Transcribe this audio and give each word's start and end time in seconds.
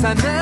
sana 0.00 0.39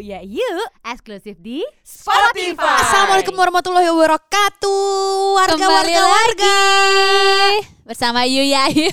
Yuk 0.00 0.08
ya 0.08 0.24
yuk. 0.24 0.68
Eksklusif 0.80 1.36
di 1.36 1.60
Spotify. 1.84 2.56
Assalamualaikum 2.56 3.36
warahmatullahi 3.36 3.84
wabarakatuh. 3.92 4.80
Warga 5.36 5.60
Kembali 5.60 5.92
warga 5.92 6.02
warga. 6.08 6.56
Bersama 7.84 8.24
Yuya 8.24 8.64
Yu 8.80 8.88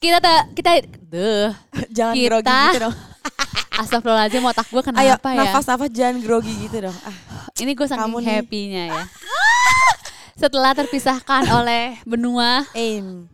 Kita 0.00 0.24
te, 0.24 0.34
kita 0.56 0.70
Duh. 1.04 1.52
Jangan 2.00 2.14
Kita- 2.16 2.32
grogi 2.32 2.48
gitu 2.48 2.80
dong. 2.80 2.96
Astagfirullahaladzim 3.84 4.40
otak 4.48 4.66
gue 4.72 4.80
kenapa 4.80 5.04
Ayo 5.04 5.20
ya? 5.36 5.52
nafas-nafas 5.52 5.92
jangan 5.92 6.16
grogi 6.24 6.54
gitu 6.64 6.88
dong. 6.88 6.96
Ah, 7.04 7.12
Ini 7.60 7.76
gue 7.76 7.84
saking 7.84 8.24
happy-nya 8.24 8.82
ya. 8.88 9.02
Setelah 10.32 10.72
terpisahkan 10.72 11.44
oleh 11.52 12.00
benua. 12.08 12.64
Aim. 12.72 13.28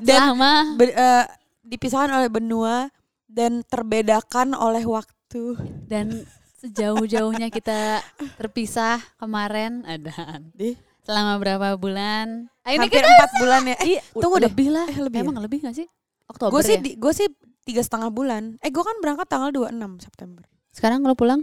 Dan 0.00 0.32
Selama 0.32 0.80
be- 0.80 0.96
eh, 0.96 1.24
dipisahkan 1.60 2.08
oleh 2.08 2.32
benua 2.32 2.88
Dan 3.32 3.64
terbedakan 3.64 4.52
oleh 4.52 4.84
waktu 4.84 5.56
Dan 5.88 6.28
sejauh-jauhnya 6.60 7.48
kita 7.48 8.04
terpisah 8.36 9.00
kemarin 9.16 9.80
Ada 9.82 10.44
Di 10.52 10.76
Selama 11.02 11.40
berapa 11.40 11.74
bulan 11.74 12.46
ah, 12.62 12.70
Ini 12.70 12.86
Hampir 12.86 13.00
kita 13.00 13.08
empat 13.08 13.30
bulan 13.40 13.62
ya 13.66 13.76
Iya, 13.82 14.00
Tunggu 14.12 14.36
deh 14.38 14.46
lebih 14.46 14.68
lah. 14.70 14.86
Eh, 14.86 15.00
lebih 15.00 15.18
Emang 15.24 15.40
lebih 15.40 15.58
gak 15.64 15.74
sih? 15.74 15.88
Oktober 16.28 16.52
Gue 16.52 16.62
sih 16.62 16.76
ya? 16.78 16.92
gue 16.94 17.12
sih 17.12 17.26
tiga 17.64 17.80
setengah 17.80 18.12
bulan 18.12 18.60
Eh 18.60 18.70
gue 18.70 18.84
kan 18.84 18.94
berangkat 19.00 19.26
tanggal 19.26 19.50
26 19.50 19.72
September 19.98 20.44
Sekarang 20.70 21.02
lo 21.02 21.16
pulang? 21.16 21.40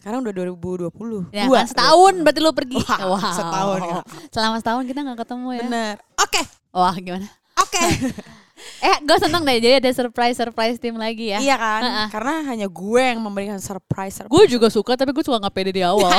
Sekarang 0.00 0.22
udah 0.22 0.34
2020 0.34 1.30
Ya 1.30 1.46
Dua. 1.46 1.62
kan 1.62 1.66
setahun 1.70 2.14
berarti 2.22 2.40
lo 2.42 2.50
pergi. 2.50 2.80
Wah, 2.82 3.22
setahun 3.30 3.80
ya. 3.82 4.00
Selama 4.30 4.56
setahun 4.58 4.82
kita 4.86 4.98
gak 5.04 5.18
ketemu 5.22 5.48
ya. 5.52 5.62
Bener 5.62 5.94
Oke 6.16 6.42
Wah 6.72 6.94
gimana? 6.96 7.28
Oke 7.60 7.84
Eh 8.80 8.96
gue 9.00 9.16
seneng 9.16 9.42
deh 9.42 9.56
jadi 9.56 9.74
ada 9.78 9.90
surprise-surprise 9.90 10.76
tim 10.76 10.94
lagi 10.94 11.30
ya. 11.30 11.38
Iya 11.38 11.56
kan 11.56 11.80
Ha-ha. 11.80 12.04
Karena 12.08 12.34
hanya 12.46 12.66
gue 12.66 13.02
yang 13.02 13.18
memberikan 13.18 13.58
surprise, 13.58 14.18
surprise. 14.18 14.30
Gue 14.30 14.44
juga 14.46 14.68
suka 14.68 14.94
tapi 14.94 15.10
gue 15.10 15.20
suka 15.20 15.38
gak 15.38 15.52
pede 15.52 15.70
di 15.70 15.82
awal. 15.82 16.10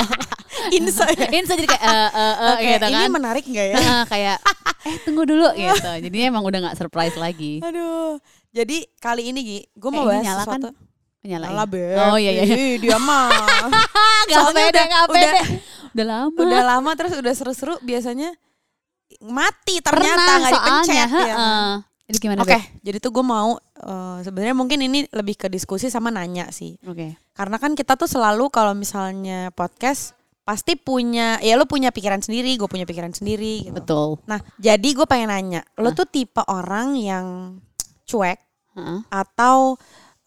Insa 0.70 1.04
ya 1.08 1.28
Ini 1.28 1.44
jadi 1.44 1.66
kayak 1.66 1.82
eh 1.82 2.10
eh 2.10 2.34
eh 2.34 2.52
Oke, 2.54 2.64
gitu 2.70 2.86
ini 2.86 2.96
kan. 2.96 3.10
menarik 3.10 3.44
gak 3.44 3.66
ya? 3.66 3.76
Heeh, 3.76 4.02
kayak 4.06 4.36
eh 4.88 4.96
tunggu 5.02 5.22
dulu 5.22 5.44
gitu. 5.52 5.90
Jadinya 6.00 6.26
emang 6.30 6.42
udah 6.42 6.58
gak 6.64 6.76
surprise 6.78 7.14
lagi. 7.14 7.60
Aduh. 7.60 8.16
Jadi 8.48 8.86
kali 8.96 9.28
ini 9.28 9.40
Gi, 9.42 9.58
gue 9.68 9.88
Eh, 9.88 9.92
mau 9.92 10.02
ini 10.02 10.10
bahas 10.10 10.24
nyala 10.24 10.40
kan? 10.40 10.60
sesuatu. 10.62 10.68
Nyala 11.24 11.44
Nyala, 11.48 11.64
ya? 11.70 11.96
Oh 12.06 12.16
iya 12.16 12.30
iya. 12.32 12.42
iya. 12.44 12.54
Ih, 12.54 12.74
dia 12.78 12.96
mah. 12.98 13.28
Gak 14.28 14.36
Soalnya 14.38 14.56
pede, 14.62 14.70
udah- 14.70 14.86
gak 14.86 15.06
pede. 15.08 15.24
udah- 15.26 15.46
Udah 15.94 16.06
lama. 16.06 16.38
udah 16.38 16.62
lama 16.64 16.90
terus 16.94 17.12
udah 17.14 17.32
seru-seru 17.32 17.74
biasanya 17.80 18.34
mati 19.22 19.78
ternyata 19.78 20.20
nggak 20.38 20.50
dipencet 20.50 20.58
soalnya. 20.58 20.96
ya. 20.96 21.06
heeh. 21.08 21.68
Jadi 22.14 22.30
gimana? 22.30 22.46
Oke, 22.46 22.54
Beb? 22.54 22.62
jadi 22.86 22.96
tuh 23.02 23.10
gue 23.10 23.24
mau 23.26 23.58
eh, 23.58 24.18
sebenarnya 24.22 24.54
mungkin 24.54 24.78
ini 24.86 25.10
lebih 25.10 25.34
ke 25.34 25.50
diskusi 25.50 25.90
sama 25.90 26.14
nanya 26.14 26.46
sih. 26.54 26.78
Oke. 26.86 27.18
Karena 27.34 27.58
kan 27.58 27.74
kita 27.74 27.98
tuh 27.98 28.06
selalu 28.06 28.46
kalau 28.54 28.70
misalnya 28.78 29.50
podcast 29.50 30.14
pasti 30.44 30.76
punya 30.76 31.40
ya 31.40 31.56
lu 31.58 31.66
punya 31.66 31.90
pikiran 31.90 32.20
sendiri, 32.22 32.54
gue 32.54 32.68
punya 32.70 32.86
pikiran 32.86 33.10
sendiri 33.10 33.66
gitu. 33.66 33.74
Betul. 33.74 34.22
Nah, 34.30 34.38
jadi 34.60 34.88
gue 34.94 35.06
pengen 35.08 35.34
nanya, 35.34 35.66
lo 35.80 35.90
tuh 35.90 36.06
tipe 36.06 36.44
orang 36.46 36.94
yang 37.00 37.26
cuek 38.06 38.38
Heeh. 38.76 39.00
atau 39.10 39.74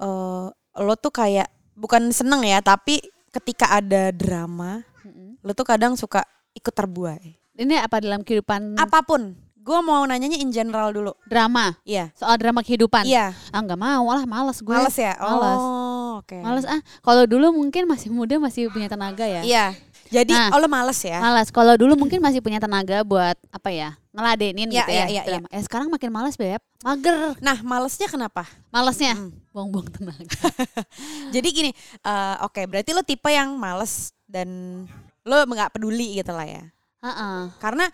eh, 0.02 0.48
lo 0.84 0.94
tuh 1.00 1.14
kayak 1.14 1.48
bukan 1.78 2.09
seneng 2.09 2.42
ya, 2.44 2.59
tapi 2.59 3.00
ketika 3.30 3.78
ada 3.78 4.09
drama, 4.09 4.81
Mm-mm. 5.06 5.38
lo 5.46 5.54
tuh 5.54 5.64
kadang 5.69 5.94
suka 5.94 6.25
ikut 6.58 6.74
terbuai. 6.74 7.38
Ini 7.58 7.81
apa 7.81 8.02
dalam 8.02 8.22
kehidupan 8.22 8.78
Apa 8.78 9.02
pun, 9.06 9.34
gue 9.68 9.80
mau 9.84 10.00
nanyanya 10.02 10.40
in 10.40 10.48
general 10.48 10.90
dulu. 10.90 11.12
drama? 11.24 11.76
Iya, 11.84 12.16
Soal 12.16 12.40
drama 12.40 12.64
kehidupan? 12.64 13.04
iya, 13.04 13.36
Ah 13.52 13.60
nggak 13.60 13.76
mau 13.76 14.08
lah, 14.08 14.24
males 14.24 14.64
gue. 14.64 14.72
males 14.72 14.96
ya. 14.96 15.12
Males. 15.20 15.60
Oh, 15.60 16.24
oke. 16.24 16.40
Males 16.40 16.64
ah. 16.64 16.80
Kalau 17.02 17.28
dulu 17.28 17.52
mungkin 17.52 17.84
masih 17.84 18.08
muda 18.08 18.40
masih 18.40 18.72
punya 18.72 18.88
tenaga 18.88 19.28
ya. 19.28 19.44
Iya, 19.44 19.66
jadi 20.08 20.32
Nah. 20.32 20.56
oh, 20.56 20.64
lo 20.64 20.66
males 20.66 20.96
ya? 20.98 21.20
Malas. 21.20 21.52
Kalau 21.52 21.76
dulu 21.76 22.00
mungkin 22.00 22.24
masih 22.24 22.40
punya 22.40 22.58
tenaga 22.58 23.04
buat 23.04 23.36
apa 23.50 23.68
ya? 23.68 24.00
Ngeladenin 24.16 24.72
Iya, 24.72 24.80
gitu 24.80 24.90
ya. 24.90 24.96
iya, 24.98 25.06
iya, 25.06 25.22
drama. 25.28 25.48
Eh 25.52 25.62
sekarang 25.62 25.88
makin 25.92 26.10
malas, 26.10 26.34
Beb. 26.34 26.64
Mager. 26.80 27.36
Nah, 27.38 27.60
malesnya 27.60 28.08
kenapa? 28.08 28.48
Malesnya 28.70 29.14
Hmm. 29.14 29.36
buang-buang 29.52 29.92
tenaga. 29.92 30.48
Jadi 31.36 31.48
gini, 31.52 31.72
eh, 32.00 32.36
oke, 32.40 32.64
berarti 32.66 32.92
lo 32.92 33.04
tipe 33.04 33.28
yang 33.28 33.52
males 33.54 34.16
dan 34.24 34.48
lo 35.22 35.44
nggak 35.44 35.70
peduli 35.72 36.16
gitu 36.16 36.32
lah 36.32 36.48
ya. 36.48 36.64
Heeh. 36.98 37.54
karena 37.62 37.86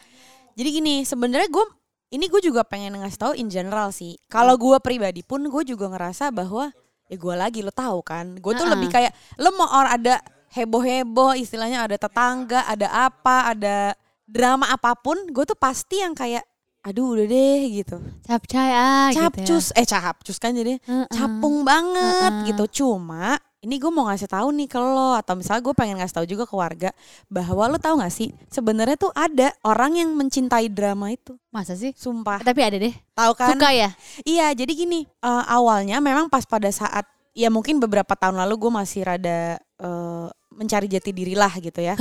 jadi 0.53 0.69
gini 0.72 0.96
sebenarnya 1.03 1.50
gue 1.50 1.66
ini 2.12 2.25
gue 2.28 2.41
juga 2.41 2.62
pengen 2.62 2.94
ngasih 2.96 3.19
tahu 3.19 3.34
in 3.34 3.47
general 3.47 3.90
sih 3.90 4.18
kalau 4.28 4.53
gue 4.56 4.78
pribadi 4.80 5.22
pun 5.22 5.41
gue 5.41 5.64
juga 5.64 5.90
ngerasa 5.90 6.30
bahwa 6.30 6.69
ya 7.06 7.18
gue 7.18 7.36
lagi 7.36 7.59
lo 7.59 7.69
tahu 7.69 8.00
kan 8.02 8.38
gue 8.38 8.53
tuh 8.53 8.63
Ha-ha. 8.63 8.74
lebih 8.74 8.90
kayak 8.90 9.12
lo 9.38 9.50
mau 9.53 9.68
orang 9.68 9.97
ada 9.97 10.16
heboh 10.52 10.80
heboh 10.80 11.34
istilahnya 11.34 11.84
ada 11.84 11.97
tetangga 11.97 12.66
ada 12.66 12.88
apa 12.90 13.50
ada 13.50 13.97
drama 14.24 14.69
apa 14.69 14.94
pun 14.94 15.18
gue 15.28 15.44
tuh 15.44 15.58
pasti 15.58 16.00
yang 16.00 16.13
kayak 16.13 16.46
aduh 16.84 17.16
udah 17.16 17.25
deh 17.25 17.59
gitu 17.74 17.96
Capcay 18.22 18.69
ah 18.69 19.08
gitu 19.08 19.18
ya. 19.18 19.30
capcus 19.31 19.66
eh 19.72 19.84
capcus 19.84 20.38
kan 20.38 20.52
jadi 20.52 20.78
Heeh. 20.80 21.08
capung 21.09 21.63
banget 21.63 22.03
Heeh. 22.30 22.47
gitu 22.52 22.84
cuma 22.84 23.40
ini 23.63 23.79
gue 23.79 23.88
mau 23.88 24.06
ngasih 24.06 24.28
tahu 24.28 24.51
nih 24.51 24.68
ke 24.68 24.75
lo 24.75 25.16
atau 25.16 25.34
misalnya 25.34 25.63
gue 25.63 25.72
pengen 25.72 25.96
ngasih 25.97 26.16
tahu 26.19 26.28
juga 26.28 26.44
ke 26.44 26.51
warga 26.51 26.90
bahwa 27.25 27.63
lo 27.66 27.79
tahu 27.79 27.97
gak 27.97 28.12
sih 28.12 28.29
sebenarnya 28.47 29.00
tuh 29.00 29.12
ada 29.12 29.56
orang 29.63 29.96
yang 29.97 30.09
mencintai 30.12 30.68
drama 30.68 31.09
itu 31.09 31.34
Masa 31.47 31.74
sih? 31.74 31.96
sumpah 31.96 32.44
Tapi 32.44 32.59
ada 32.59 32.75
deh. 32.75 32.91
tahu 33.12 33.31
kan 33.34 33.56
Suka 33.56 33.72
ya? 33.72 33.90
iya 34.24 34.51
jadi 34.51 34.68
gini 34.69 35.07
eh, 35.07 35.44
awalnya 35.47 35.97
memang 35.97 36.28
pas 36.28 36.44
pada 36.44 36.68
saat 36.68 37.07
ya 37.31 37.47
mungkin 37.47 37.79
beberapa 37.79 38.13
tahun 38.13 38.35
lalu 38.35 38.68
gue 38.68 38.72
masih 38.75 39.01
rada 39.01 39.56
eh, 39.57 40.28
mencari 40.53 40.85
jati 40.85 41.09
diri 41.09 41.34
lah 41.34 41.50
gitu 41.56 41.80
ya 41.80 41.95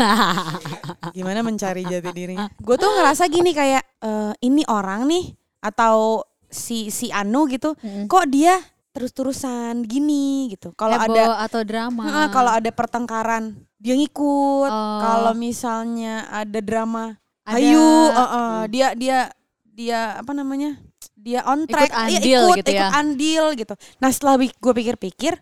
gimana 1.17 1.41
mencari 1.41 1.83
jati 1.83 2.11
diri 2.11 2.37
gue 2.37 2.77
tuh 2.77 2.91
ngerasa 2.91 3.25
gini 3.27 3.55
kayak 3.55 3.85
eh, 4.03 4.33
ini 4.43 4.67
orang 4.67 5.07
nih 5.07 5.31
atau 5.63 6.27
si 6.51 6.91
si 6.91 7.09
Anu 7.09 7.47
gitu 7.47 7.73
Mm-mm. 7.79 8.11
kok 8.11 8.29
dia 8.29 8.61
terus-terusan 8.93 9.83
gini 9.83 10.53
gitu. 10.53 10.71
Kalau 10.73 10.95
ada 10.95 11.41
atau 11.43 11.61
drama. 11.65 12.29
Kalau 12.29 12.53
ada 12.53 12.71
pertengkaran 12.71 13.57
dia 13.77 13.97
ngikut. 13.97 14.69
Oh. 14.69 15.01
Kalau 15.01 15.33
misalnya 15.33 16.29
ada 16.29 16.61
drama, 16.61 17.17
Ada- 17.43 17.59
ayo 17.59 17.83
heeh, 18.13 18.53
Hmm. 18.55 18.65
dia 18.69 18.89
dia 18.95 19.19
dia 19.65 20.01
apa 20.21 20.31
namanya? 20.31 20.77
Dia 21.17 21.43
on 21.47 21.65
Ikut 21.65 21.71
track, 21.71 21.91
Iya, 21.91 22.19
andil 22.19 22.43
ikut, 22.43 22.57
gitu 22.59 22.71
ya. 22.71 22.79
ikut 22.79 22.93
andil 22.93 23.45
gitu. 23.55 23.75
Nah 23.99 24.11
setelah 24.11 24.35
gue 24.39 24.73
pikir-pikir, 24.77 25.33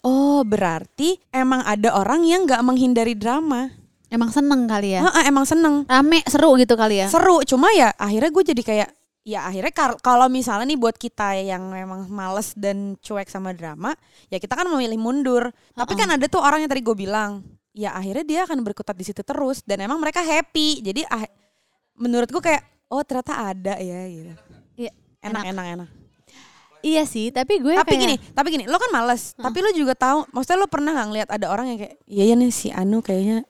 oh 0.00 0.42
berarti 0.42 1.18
emang 1.30 1.62
ada 1.62 1.92
orang 1.92 2.22
yang 2.22 2.46
nggak 2.46 2.62
menghindari 2.62 3.14
drama. 3.14 3.70
Emang 4.08 4.30
seneng 4.30 4.70
kali 4.70 4.94
ya? 4.94 5.02
Heeh, 5.02 5.26
emang 5.26 5.42
seneng, 5.42 5.82
Rame, 5.84 6.22
seru 6.24 6.54
gitu 6.54 6.78
kali 6.78 7.02
ya? 7.02 7.10
seru. 7.10 7.42
Cuma 7.42 7.74
ya 7.74 7.90
akhirnya 7.94 8.30
gue 8.30 8.44
jadi 8.46 8.62
kayak 8.62 8.88
ya 9.24 9.40
akhirnya 9.42 9.72
kalau 9.98 10.28
misalnya 10.28 10.64
nih 10.66 10.76
buat 10.76 10.94
kita 10.94 11.32
yang 11.38 11.64
memang 11.66 12.04
males 12.06 12.52
dan 12.52 12.92
cuek 12.98 13.26
sama 13.26 13.50
drama 13.50 13.96
ya 14.28 14.36
kita 14.36 14.52
kan 14.52 14.68
memilih 14.68 14.96
mundur 14.96 15.48
tapi 15.72 15.90
Uh-uh. 15.90 15.98
kan 15.98 16.08
ada 16.12 16.26
tuh 16.26 16.38
orang 16.38 16.60
yang 16.60 16.68
tadi 16.68 16.80
gue 16.80 16.92
bilang 16.94 17.40
ya 17.72 17.90
akhirnya 17.90 18.22
dia 18.22 18.40
akan 18.44 18.60
berkutat 18.60 18.92
di 18.92 19.02
situ 19.02 19.20
terus 19.20 19.60
dan 19.62 19.80
emang 19.80 19.96
mereka 19.96 20.20
happy 20.20 20.78
jadi 20.80 21.08
ah, 21.08 21.24
menurut 21.94 22.28
gue 22.28 22.38
kayak 22.38 22.62
oh 22.86 23.00
ternyata 23.00 23.32
ada 23.48 23.74
ya 23.76 24.00
gitu 24.06 24.32
Iya, 24.76 24.92
enak 25.22 25.42
enak. 25.42 25.44
enak 25.48 25.66
enak 25.74 25.90
Iya 26.84 27.08
sih, 27.08 27.32
tapi 27.32 27.58
gue 27.58 27.72
tapi 27.72 27.96
kayak- 27.96 28.02
gini 28.04 28.16
tapi 28.30 28.48
gini 28.50 28.64
lo 28.64 28.76
kan 28.76 28.92
males 28.92 29.32
tapi 29.34 29.56
lo 29.58 29.72
juga 29.72 29.96
tahu 29.96 30.28
maksudnya 30.28 30.60
lo 30.60 30.68
pernah 30.68 30.92
nggak 30.92 31.08
ngeliat 31.08 31.28
ada 31.32 31.48
orang 31.48 31.72
yang 31.72 31.78
kayak 31.80 31.96
iya 32.04 32.28
ya 32.28 32.34
nih 32.36 32.52
si 32.52 32.68
Anu 32.68 33.00
kayaknya 33.00 33.40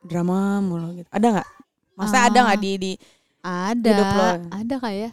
drama 0.00 0.62
mulu 0.62 0.94
gitu 0.94 1.10
ada 1.10 1.26
nggak 1.34 1.48
maksudnya 1.92 2.22
ada 2.24 2.38
nggak 2.40 2.54
Ah. 2.54 2.62
di 2.62 2.72
di 2.78 2.92
ada, 3.42 3.90
hidup 3.90 4.08
lo. 4.08 4.26
ada 4.54 4.74
kayak 4.78 5.10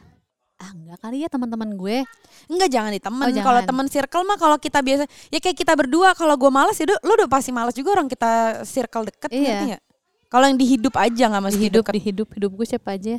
ah 0.61 0.69
enggak 0.71 0.97
kali 1.01 1.17
ya 1.19 1.27
teman-teman 1.27 1.73
gue. 1.73 1.97
Enggak 2.45 2.69
jangan 2.69 2.91
di 2.93 3.01
temen. 3.01 3.25
Oh, 3.25 3.41
kalau 3.41 3.61
temen 3.65 3.85
circle 3.89 4.21
mah 4.21 4.37
kalau 4.37 4.55
kita 4.55 4.79
biasa 4.79 5.03
ya 5.27 5.39
kayak 5.41 5.57
kita 5.57 5.73
berdua 5.73 6.13
kalau 6.13 6.37
gue 6.37 6.47
males 6.47 6.77
ya 6.77 6.85
lu 6.85 7.11
udah 7.11 7.25
pasti 7.25 7.49
males 7.49 7.73
juga 7.73 7.97
orang 7.97 8.05
kita 8.05 8.61
circle 8.63 9.09
deket 9.09 9.29
Iya. 9.33 9.57
nggak? 9.75 9.81
Kalau 10.29 10.45
yang 10.45 10.55
di 10.55 10.63
hidup 10.63 10.93
aja 10.95 11.23
nggak 11.27 11.43
mesti 11.43 11.59
hidup 11.59 11.83
di 11.89 11.99
hidup 11.99 12.27
hidup 12.31 12.51
gue 12.53 12.67
siapa 12.67 12.93
aja? 12.93 13.17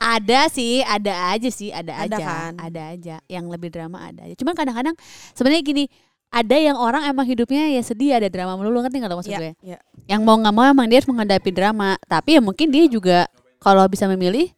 ada 0.00 0.48
sih, 0.48 0.80
ada 0.82 1.12
aja 1.30 1.48
sih, 1.48 1.68
ada, 1.68 1.92
Ada 2.00 2.16
aja, 2.16 2.24
kan? 2.24 2.52
ada 2.56 2.82
aja. 2.96 3.16
Yang 3.28 3.44
lebih 3.52 3.68
drama 3.70 3.98
ada 4.02 4.24
aja. 4.24 4.34
Cuman 4.34 4.54
kadang-kadang 4.56 4.94
sebenarnya 5.32 5.62
gini, 5.62 5.84
ada 6.32 6.56
yang 6.56 6.80
orang 6.80 7.04
emang 7.06 7.28
hidupnya 7.28 7.68
ya 7.68 7.82
sedih 7.84 8.16
ada 8.16 8.26
drama 8.32 8.56
melulu 8.56 8.80
ngerti 8.80 8.96
nggak 8.98 9.10
lo 9.12 9.16
maksud 9.20 9.32
Iya, 9.32 9.40
gue? 9.42 9.52
iya. 9.62 9.78
Yang 10.08 10.20
mau 10.24 10.36
nggak 10.40 10.54
mau 10.54 10.64
emang 10.64 10.86
dia 10.88 10.96
harus 10.98 11.10
menghadapi 11.12 11.50
drama. 11.52 12.00
Tapi 12.08 12.30
ya 12.34 12.40
mungkin 12.40 12.66
dia 12.72 12.84
juga 12.88 13.28
kalau 13.60 13.84
bisa 13.84 14.08
memilih 14.08 14.48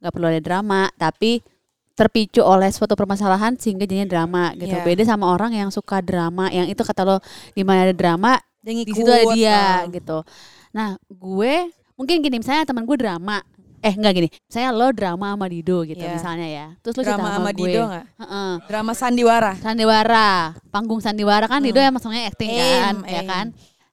nggak 0.00 0.12
perlu 0.12 0.26
ada 0.28 0.40
drama, 0.40 0.88
tapi 0.96 1.44
terpicu 1.92 2.40
oleh 2.40 2.72
suatu 2.72 2.96
permasalahan 2.96 3.60
sehingga 3.60 3.84
jadinya 3.84 4.08
drama 4.08 4.56
gitu. 4.56 4.72
Iya. 4.72 4.84
Beda 4.84 5.02
sama 5.04 5.28
orang 5.28 5.52
yang 5.52 5.68
suka 5.68 6.00
drama, 6.00 6.48
yang 6.48 6.64
itu 6.64 6.80
kata 6.80 7.04
lo 7.04 7.16
di 7.52 7.60
mana 7.60 7.84
ada 7.84 7.92
drama, 7.92 8.40
di 8.64 8.88
situ 8.88 9.04
ada 9.08 9.36
dia 9.36 9.52
ah. 9.52 9.76
gitu. 9.92 10.24
Nah, 10.72 10.96
gue 11.12 11.68
mungkin 12.00 12.24
gini 12.24 12.40
misalnya 12.40 12.64
teman 12.64 12.88
gue 12.88 12.96
drama. 12.96 13.44
Eh 13.80 13.96
enggak 13.96 14.12
gini, 14.12 14.28
saya 14.44 14.76
lo 14.76 14.92
drama 14.92 15.32
sama 15.32 15.48
Dido 15.48 15.80
gitu 15.88 16.04
Iya. 16.04 16.12
misalnya 16.12 16.48
ya. 16.48 16.66
Terus 16.84 17.00
lo 17.00 17.02
cerita 17.04 17.16
Drama 17.16 17.28
sama 17.32 17.36
sama 17.48 17.50
gue. 17.56 17.68
Dido 17.68 17.82
nggak? 17.88 18.04
Heeh. 18.20 18.50
Drama 18.68 18.92
sandiwara. 18.92 19.52
Sandiwara, 19.56 20.30
panggung 20.68 21.00
sandiwara 21.00 21.48
kan 21.48 21.64
Dido 21.64 21.80
ya 21.80 21.88
maksudnya 21.88 22.28
acting 22.28 22.48
kan, 22.52 22.96
Hmm. 23.00 23.08
Aim, 23.08 23.12
ya 23.12 23.20
aim. 23.24 23.28
kan. 23.28 23.46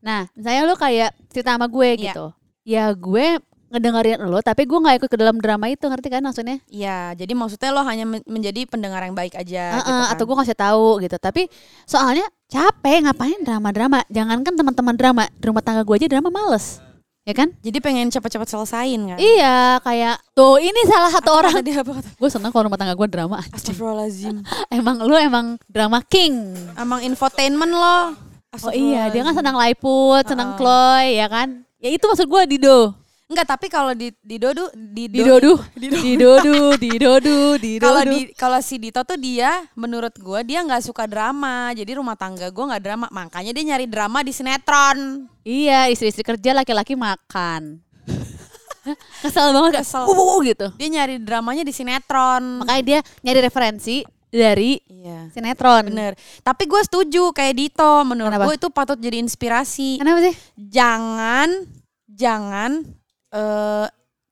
Nah, 0.03 0.21
misalnya 0.35 0.61
lo 0.67 0.75
kayak 0.75 1.15
cerita 1.31 1.55
sama 1.55 1.71
gue 1.71 1.87
Iya. 1.87 2.03
gitu. 2.11 2.25
Ya 2.67 2.91
gue 2.91 3.39
ngedengerin 3.67 4.23
lo 4.23 4.39
tapi 4.39 4.63
gue 4.63 4.79
nggak 4.79 4.95
ikut 5.03 5.09
ke 5.11 5.17
dalam 5.19 5.37
drama 5.37 5.67
itu 5.67 5.83
ngerti 5.83 6.07
kan 6.07 6.23
maksudnya? 6.23 6.57
Iya, 6.67 7.11
jadi 7.13 7.33
maksudnya 7.35 7.69
lo 7.71 7.83
hanya 7.83 8.07
men- 8.07 8.23
menjadi 8.23 8.63
pendengar 8.63 9.03
yang 9.03 9.11
baik 9.11 9.35
aja 9.35 9.75
Heeh, 9.75 9.83
gitu 9.83 9.91
kan. 9.91 10.11
atau 10.15 10.23
gue 10.23 10.35
ngasih 10.39 10.57
tahu 10.57 10.87
gitu. 11.03 11.17
Tapi 11.17 11.41
soalnya 11.83 12.25
capek 12.47 13.03
ngapain 13.03 13.39
drama-drama. 13.43 14.07
Jangankan 14.07 14.53
teman-teman 14.55 14.95
drama, 14.95 15.23
di 15.27 15.43
rumah 15.43 15.59
tangga 15.59 15.83
gue 15.83 15.95
aja 15.95 16.07
drama 16.07 16.31
males. 16.31 16.79
Ya 17.27 17.35
kan? 17.35 17.51
Jadi 17.59 17.83
pengen 17.83 18.07
cepet-cepet 18.07 18.47
selesain 18.47 19.01
kan. 19.03 19.19
Iya, 19.19 19.83
kayak 19.83 20.15
tuh 20.31 20.63
ini 20.63 20.79
salah 20.87 21.11
satu 21.11 21.35
Apa 21.35 21.39
orang. 21.43 21.53
Tadi 21.59 21.71
apa 21.75 21.91
kata? 21.99 22.09
Gue 22.15 22.29
seneng 22.31 22.55
kalau 22.55 22.71
rumah 22.71 22.79
tangga 22.79 22.95
gue 22.95 23.07
drama. 23.11 23.43
Astagfirullahaladzim. 23.51 24.47
Emang 24.79 25.03
lu 25.03 25.11
emang 25.19 25.59
drama 25.67 25.99
king. 26.07 26.55
Emang 26.79 27.03
infotainment 27.03 27.75
lo. 27.75 28.15
Oh 28.63 28.71
iya, 28.71 29.11
dia 29.11 29.21
kan 29.21 29.35
senang 29.35 29.59
Laiput, 29.59 30.23
senang 30.23 30.55
Heeh. 30.55 30.57
Chloe, 30.57 31.07
ya 31.19 31.27
kan? 31.27 31.67
Ya 31.77 31.91
itu 31.91 32.07
maksud 32.07 32.25
gue 32.25 32.41
Dido. 32.47 32.95
Enggak, 33.27 33.43
tapi 33.43 33.67
kalau 33.67 33.91
di 33.91 34.15
di 34.23 34.39
Dodo 34.39 34.71
di 34.71 35.11
Didodu, 35.11 35.59
Didodu, 35.75 36.79
Didodu, 36.79 37.39
Didodu. 37.59 37.83
Kalau 37.83 38.01
di 38.07 38.19
kalau 38.31 38.59
si 38.63 38.79
Dito 38.79 39.03
tuh 39.03 39.19
dia 39.19 39.67
menurut 39.75 40.15
gua 40.15 40.47
dia 40.47 40.63
nggak 40.63 40.79
suka 40.79 41.03
drama. 41.11 41.75
Jadi 41.75 41.99
rumah 41.99 42.15
tangga 42.15 42.47
gua 42.55 42.71
nggak 42.71 42.83
drama. 42.87 43.05
Makanya 43.11 43.51
dia 43.51 43.63
nyari 43.67 43.83
drama 43.83 44.23
di 44.23 44.31
sinetron. 44.31 45.27
Iya, 45.43 45.91
istri-istri 45.91 46.23
kerja 46.23 46.55
laki-laki 46.55 46.95
makan. 46.95 47.83
Kesel 49.27 49.51
banget 49.51 49.83
Kesel. 49.83 50.07
Kesel. 50.07 50.23
Uh, 50.23 50.39
gitu. 50.47 50.67
Dia 50.79 50.87
nyari 50.87 51.19
dramanya 51.19 51.67
di 51.67 51.75
sinetron. 51.75 52.63
Makanya 52.63 52.83
dia 52.87 52.99
nyari 53.27 53.39
referensi 53.43 54.07
dari 54.31 54.79
Iya. 54.87 55.35
sinetron. 55.35 55.91
Bener. 55.91 56.15
Tapi 56.47 56.63
gue 56.63 56.79
setuju 56.79 57.35
kayak 57.35 57.59
Dito. 57.59 58.07
Menurut 58.07 58.39
gue 58.39 58.55
itu 58.55 58.71
patut 58.71 58.95
jadi 58.95 59.19
inspirasi. 59.19 59.99
Kenapa 59.99 60.31
sih? 60.31 60.35
Jangan, 60.55 61.67
jangan 62.07 62.87
eh 63.33 63.87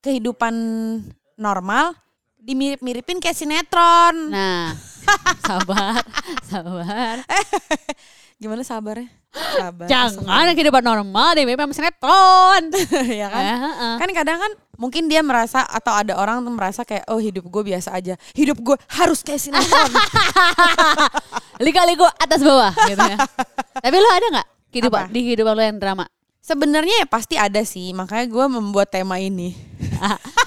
kehidupan 0.06 0.54
normal 1.36 1.98
dimirip-miripin 2.46 3.18
kayak 3.18 3.34
sinetron. 3.34 4.30
Nah, 4.30 4.78
sabar, 5.50 6.06
sabar. 6.46 7.26
Gimana 8.42 8.62
sabarnya? 8.62 9.10
Sabar. 9.34 9.88
Jangan 9.90 10.54
kehidupan 10.54 10.86
normal 10.86 11.34
deh, 11.34 11.44
memang 11.50 11.74
sinetron. 11.74 12.70
ya 13.20 13.28
kan? 13.34 13.44
Eh, 13.44 13.58
heeh. 13.66 13.94
Kan 13.98 14.10
kadang 14.14 14.38
kan 14.38 14.52
mungkin 14.78 15.10
dia 15.10 15.26
merasa 15.26 15.66
atau 15.66 15.90
ada 15.96 16.20
orang 16.22 16.46
tuh 16.46 16.54
merasa 16.54 16.86
kayak 16.86 17.10
oh 17.10 17.18
hidup 17.18 17.50
gue 17.50 17.64
biasa 17.66 17.98
aja. 17.98 18.14
Hidup 18.38 18.62
gue 18.62 18.78
harus 18.94 19.26
kayak 19.26 19.42
sinetron. 19.42 19.90
Liga-ligo 21.66 22.06
atas 22.22 22.46
bawah 22.46 22.72
gitu 22.86 23.02
ya. 23.02 23.18
Tapi 23.82 23.96
lo 23.98 24.10
ada 24.14 24.28
nggak 24.38 24.48
kehidupan 24.70 25.02
Apa? 25.10 25.12
di 25.12 25.20
kehidupan 25.26 25.54
lo 25.58 25.64
yang 25.66 25.80
drama? 25.82 26.06
Sebenarnya 26.46 27.02
ya 27.02 27.08
pasti 27.10 27.42
ada 27.42 27.66
sih, 27.66 27.90
makanya 27.98 28.30
gue 28.30 28.46
membuat 28.46 28.94
tema 28.94 29.18
ini. 29.18 29.58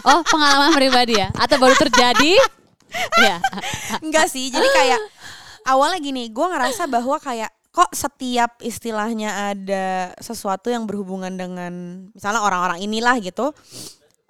oh 0.06 0.22
pengalaman 0.30 0.70
pribadi 0.70 1.18
ya? 1.18 1.34
Atau 1.34 1.58
baru 1.58 1.74
terjadi? 1.74 2.38
Iya. 3.20 3.36
Enggak 4.00 4.32
sih, 4.32 4.48
jadi 4.48 4.64
kayak 4.64 4.96
awalnya 5.68 6.00
gini, 6.00 6.32
gue 6.32 6.46
ngerasa 6.48 6.88
bahwa 6.88 7.20
kayak 7.20 7.52
kok 7.68 7.92
setiap 7.92 8.64
istilahnya 8.64 9.52
ada 9.52 10.16
sesuatu 10.24 10.72
yang 10.72 10.88
berhubungan 10.88 11.36
dengan 11.36 11.72
misalnya 12.16 12.40
orang-orang 12.40 12.80
inilah 12.80 13.20
gitu, 13.20 13.52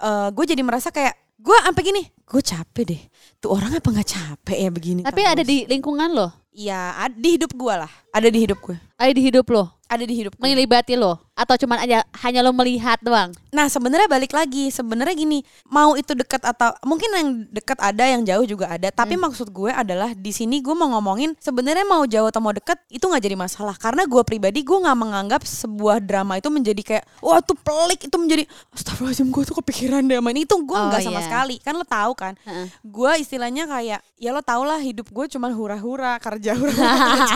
eh 0.03 0.29
gue 0.35 0.45
jadi 0.45 0.59
merasa 0.67 0.91
kayak 0.91 1.15
gue 1.39 1.55
sampai 1.55 1.83
gini, 1.87 2.03
gue 2.27 2.43
capek 2.43 2.83
deh. 2.83 3.03
Tuh 3.39 3.55
orang 3.55 3.79
apa 3.79 3.89
nggak 3.95 4.11
capek 4.11 4.59
ya 4.59 4.71
begini? 4.75 5.01
Tapi 5.07 5.23
terus? 5.23 5.33
ada 5.39 5.43
di 5.47 5.57
lingkungan 5.71 6.11
lo, 6.11 6.29
Iya, 6.59 6.99
di 7.15 7.39
hidup 7.39 7.55
gue 7.55 7.75
lah, 7.79 7.93
ada 8.11 8.27
di 8.27 8.39
hidup 8.43 8.59
gue, 8.59 8.75
ada 8.99 9.13
di 9.15 9.23
hidup 9.23 9.47
lo, 9.55 9.71
ada 9.87 10.03
di 10.03 10.15
hidup 10.19 10.35
gue. 10.35 10.43
melibati 10.43 10.99
lo, 10.99 11.28
atau 11.39 11.55
cuman 11.57 11.79
aja 11.79 12.03
hanya 12.19 12.43
lo 12.43 12.51
melihat 12.51 12.99
doang? 12.99 13.31
Nah 13.49 13.67
sebenarnya 13.67 14.05
balik 14.07 14.33
lagi 14.33 14.69
sebenarnya 14.69 15.15
gini 15.15 15.39
mau 15.65 15.95
itu 15.95 16.11
dekat 16.13 16.43
atau 16.43 16.75
mungkin 16.83 17.07
yang 17.09 17.29
dekat 17.49 17.79
ada 17.79 18.03
yang 18.03 18.23
jauh 18.23 18.43
juga 18.43 18.67
ada 18.69 18.91
tapi 18.91 19.15
Hmm. 19.15 19.25
maksud 19.25 19.49
gue 19.49 19.71
adalah 19.71 20.11
di 20.11 20.31
sini 20.31 20.59
gue 20.59 20.73
mau 20.73 20.91
ngomongin 20.91 21.39
sebenarnya 21.39 21.83
mau 21.83 22.03
jauh 22.05 22.27
atau 22.27 22.39
mau 22.39 22.51
dekat 22.51 22.75
itu 22.89 23.01
nggak 23.01 23.21
jadi 23.21 23.37
masalah 23.37 23.75
karena 23.75 24.03
gue 24.03 24.23
pribadi 24.23 24.61
gue 24.61 24.75
nggak 24.77 24.95
menganggap 24.95 25.43
sebuah 25.43 25.99
drama 25.99 26.35
itu 26.35 26.49
menjadi 26.49 26.83
kayak 26.83 27.05
wah 27.19 27.39
tuh 27.39 27.55
pelik 27.55 28.03
itu 28.03 28.17
menjadi 28.17 28.43
astagfirullahaladzim 28.73 29.29
gue 29.29 29.43
tuh 29.45 29.57
kepikiran 29.57 30.03
deh 30.03 30.19
main 30.19 30.37
itu 30.37 30.57
gue 30.57 30.75
Oh, 30.75 30.87
nggak 30.89 31.01
sama 31.01 31.19
iya. 31.19 31.27
sekali 31.27 31.57
kan 31.59 31.73
lo 31.73 31.83
tahu 31.83 32.13
kan 32.15 32.35
Heeh. 32.41 32.67
gue 32.81 33.13
istilahnya 33.19 33.65
kayak 33.65 34.01
ya 34.15 34.31
lo 34.31 34.41
tau 34.41 34.63
lah 34.63 34.79
hidup 34.79 35.07
gue 35.07 35.27
cuman 35.29 35.51
hura-hura 35.51 36.19
kerja 36.19 36.55
hura-hura 36.55 36.91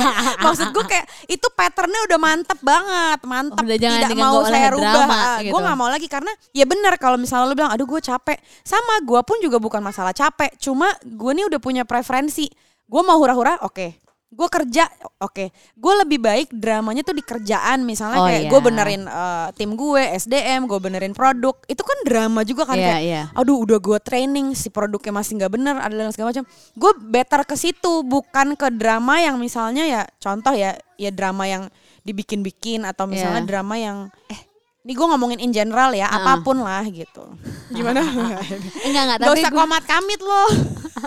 maksud 0.44 0.70
gue 0.70 0.84
kayak 0.84 1.06
itu 1.26 1.46
patternnya 1.52 2.00
udah 2.04 2.18
mantep 2.18 2.58
banget 2.58 3.18
mantep 3.22 3.62
Udah 3.62 3.78
jangan 3.94 4.08
tidak 4.08 4.16
mau 4.18 4.36
saya 4.42 4.68
rubah. 4.70 4.92
Drama 4.96 5.14
Ah, 5.14 5.38
gitu. 5.38 5.52
gue 5.52 5.60
nggak 5.60 5.76
mau 5.76 5.88
lagi 5.88 6.06
karena 6.06 6.32
ya 6.50 6.64
benar 6.64 6.94
kalau 6.96 7.16
misalnya 7.16 7.46
lo 7.46 7.54
bilang 7.54 7.70
aduh 7.70 7.84
gue 7.84 8.00
capek. 8.00 8.38
Sama 8.62 8.94
gue 9.00 9.20
pun 9.22 9.36
juga 9.38 9.56
bukan 9.56 9.80
masalah 9.80 10.10
capek. 10.10 10.56
Cuma 10.56 10.88
gue 10.98 11.30
nih 11.32 11.44
udah 11.46 11.58
punya 11.58 11.82
preferensi. 11.82 12.48
Gue 12.84 13.00
mau 13.00 13.16
hura-hura 13.16 13.60
oke. 13.60 14.00
Gue 14.32 14.48
kerja 14.48 14.88
oke. 15.18 15.52
Gue 15.76 15.92
lebih 15.98 16.16
baik 16.16 16.48
dramanya 16.50 17.04
tuh 17.04 17.12
di 17.12 17.20
kerjaan. 17.20 17.84
Misalnya 17.84 18.16
Oh, 18.16 18.24
kayak 18.24 18.42
iya. 18.42 18.48
gue 18.48 18.60
benerin 18.62 19.02
eh, 19.04 19.48
tim 19.52 19.70
gue 19.72 20.02
SDM 20.16 20.64
gue 20.64 20.78
benerin 20.78 21.12
produk. 21.12 21.52
Itu 21.66 21.84
kan 21.84 22.00
drama 22.00 22.40
juga 22.40 22.64
kan 22.64 22.80
Iya, 22.80 22.86
kayak 22.88 23.02
iya. 23.02 23.22
aduh 23.36 23.60
udah 23.60 23.76
gue 23.76 23.98
training 24.00 24.56
si 24.56 24.72
produknya 24.72 25.12
masih 25.12 25.36
nggak 25.36 25.52
bener 25.52 25.76
ada 25.76 25.92
dan 25.92 26.08
segala 26.10 26.32
macam. 26.32 26.48
Gue 26.72 26.92
better 26.98 27.44
ke 27.44 27.56
situ 27.56 27.92
bukan 28.02 28.56
ke 28.56 28.72
drama 28.72 29.20
yang 29.20 29.36
misalnya 29.36 29.84
ya 29.84 30.02
contoh 30.16 30.52
ya 30.52 30.80
ya 30.96 31.12
drama 31.12 31.44
yang 31.44 31.68
dibikin-bikin 32.02 32.82
atau 32.82 33.04
misalnya 33.04 33.40
Iya. 33.40 33.48
drama 33.48 33.74
yang 33.74 33.98
eh 34.26 34.40
ini 34.82 34.92
gue 34.92 35.06
ngomongin 35.06 35.38
in 35.38 35.50
general 35.50 35.90
ya 35.90 36.04
Heeh. 36.04 36.18
apa 36.18 36.42
pun 36.42 36.58
lah 36.58 36.82
gitu 36.84 37.22
gimana 37.68 38.02
Enggak 38.86 39.02
enggak, 39.04 39.16
Gak 39.16 39.24
tapi 39.24 39.38
usah 39.38 39.48
gue 39.48 39.58
komat 39.58 39.82
kamit 39.84 40.20
loh 40.20 40.48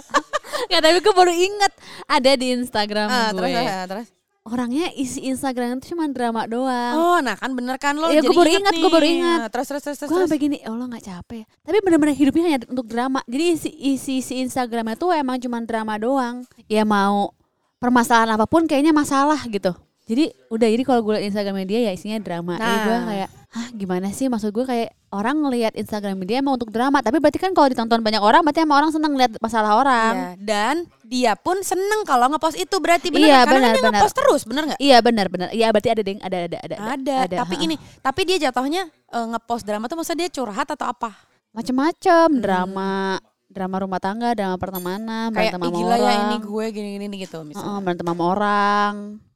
enggak, 0.65 0.81
tapi 0.81 0.97
gue 0.97 1.13
baru 1.13 1.33
inget 1.33 1.73
ada 2.05 2.31
di 2.33 2.47
Instagram 2.53 3.07
Ah, 3.07 3.29
gue. 3.29 3.37
terus, 3.37 3.51
ah, 3.61 3.85
terus 3.85 4.07
Orangnya 4.45 4.93
isi 4.93 5.25
Instagram 5.25 5.81
itu 5.81 5.91
cuma 5.91 6.05
drama 6.05 6.45
doang. 6.45 6.93
oh 6.93 7.17
nah 7.17 7.33
kan 7.33 7.49
bener 7.51 7.75
kan 7.75 7.97
lo 7.97 8.07
Iya, 8.07 8.21
jadi 8.21 8.29
gue 8.29 8.37
baru 8.37 8.51
inget 8.51 8.61
ingat, 8.61 8.73
gue 8.77 8.91
baru 8.93 9.07
ingat. 9.09 9.39
Nah, 9.41 9.49
terus 9.49 9.65
terus 9.65 9.81
terus 9.81 9.97
terus, 9.97 10.05
gue 10.07 10.21
sampai 10.21 10.37
gini, 10.37 10.57
ya 10.61 10.69
Allah 10.69 10.85
nggak 10.85 11.01
capek. 11.03 11.37
ya. 11.41 11.45
Tapi 11.65 11.77
benar-benar 11.81 12.13
hidupnya 12.13 12.43
hanya 12.45 12.59
untuk 12.63 12.85
drama. 12.85 13.25
Jadi 13.25 13.43
isi 13.49 13.69
isi, 13.73 14.13
isi 14.21 14.33
Instagramnya 14.39 14.93
tuh 14.95 15.09
emang 15.11 15.41
cuma 15.41 15.57
drama 15.59 15.97
doang. 15.97 16.45
Ya 16.63 16.85
mau 16.85 17.33
permasalahan 17.75 18.29
apa 18.31 18.45
pun 18.45 18.63
kayaknya 18.63 18.93
masalah 18.93 19.41
gitu. 19.45 19.73
Jadi 20.05 20.23
udah 20.47 20.67
jadi 20.67 20.83
kalau 20.83 21.01
gue 21.01 21.13
liat 21.13 21.25
Instagramnya 21.25 21.65
dia 21.65 21.79
ya 21.81 21.91
isinya 21.91 22.17
drama. 22.17 22.55
Jadi 22.55 22.77
gue 22.79 22.93
Nah. 22.93 23.05
kayak, 23.05 23.29
hah 23.49 23.67
gimana 23.71 24.07
sih? 24.09 24.25
Maksud 24.25 24.49
gue 24.49 24.61
kayak 24.61 24.93
orang 25.09 25.35
ngelihat 25.39 25.73
Instagram 25.73 26.21
dia 26.21 26.39
emang 26.39 26.55
untuk 26.55 26.69
drama. 26.69 27.01
Tapi 27.01 27.17
berarti 27.17 27.35
kan 27.35 27.51
kalau 27.51 27.65
ditonton 27.65 27.99
banyak 27.99 28.19
orang, 28.19 28.39
berarti 28.39 28.61
emang 28.61 28.77
orang 28.79 28.91
seneng 28.91 29.13
lihat 29.13 29.33
masalah 29.39 29.73
orang. 29.75 30.13
Iya, 30.13 30.29
dan 30.39 30.75
dia 31.01 31.33
pun 31.33 31.57
seneng 31.59 32.03
kalau 32.03 32.29
ngepost 32.29 32.53
itu 32.55 32.75
berarti 32.77 33.09
bener 33.09 33.25
Iya, 33.27 33.39
karena 33.43 33.49
kan 33.49 33.65
dia 33.71 33.81
benar. 33.81 33.93
ngepost 33.95 34.13
terus 34.15 34.41
bener 34.43 34.63
nggak 34.67 34.79
Iya 34.79 34.97
benar 34.99 35.25
benar. 35.27 35.49
Iya 35.49 35.67
berarti 35.69 35.89
ada 35.89 36.01
ding, 36.01 36.19
ada 36.19 36.37
ada 36.39 36.57
ada. 36.59 36.75
ada, 36.91 37.17
tapi 37.39 37.53
ha. 37.53 37.59
gini 37.59 37.75
tapi 37.99 38.21
dia 38.23 38.37
jatuhnya 38.39 38.83
eh, 38.87 39.25
ngepost 39.27 39.63
drama 39.63 39.85
tuh 39.85 39.95
maksudnya 39.95 40.21
dia 40.21 40.31
curhat 40.31 40.67
atau 40.67 40.85
apa 40.85 41.17
macem-macem 41.51 42.29
drama 42.35 43.17
drama 43.47 43.75
rumah 43.79 43.97
tangga, 43.97 44.33
drama 44.33 44.53
pertemanan, 44.55 45.29
Hmm. 45.29 45.33
kayak 45.33 45.55
berantem 45.55 45.61
"Ih, 45.61 45.71
sama 45.71 45.79
gila 45.79 45.95
orang. 45.95 46.03
ya 46.03 46.21
ini 46.21 46.37
gue 46.43 46.65
gini 46.69 46.89
gini 46.91 47.05
nih," 47.07 47.19
gitu 47.23 47.37
misalnya 47.41 47.65
Heeh, 47.65 47.79
berantem 47.79 48.05
sama 48.05 48.23
orang 48.27 48.93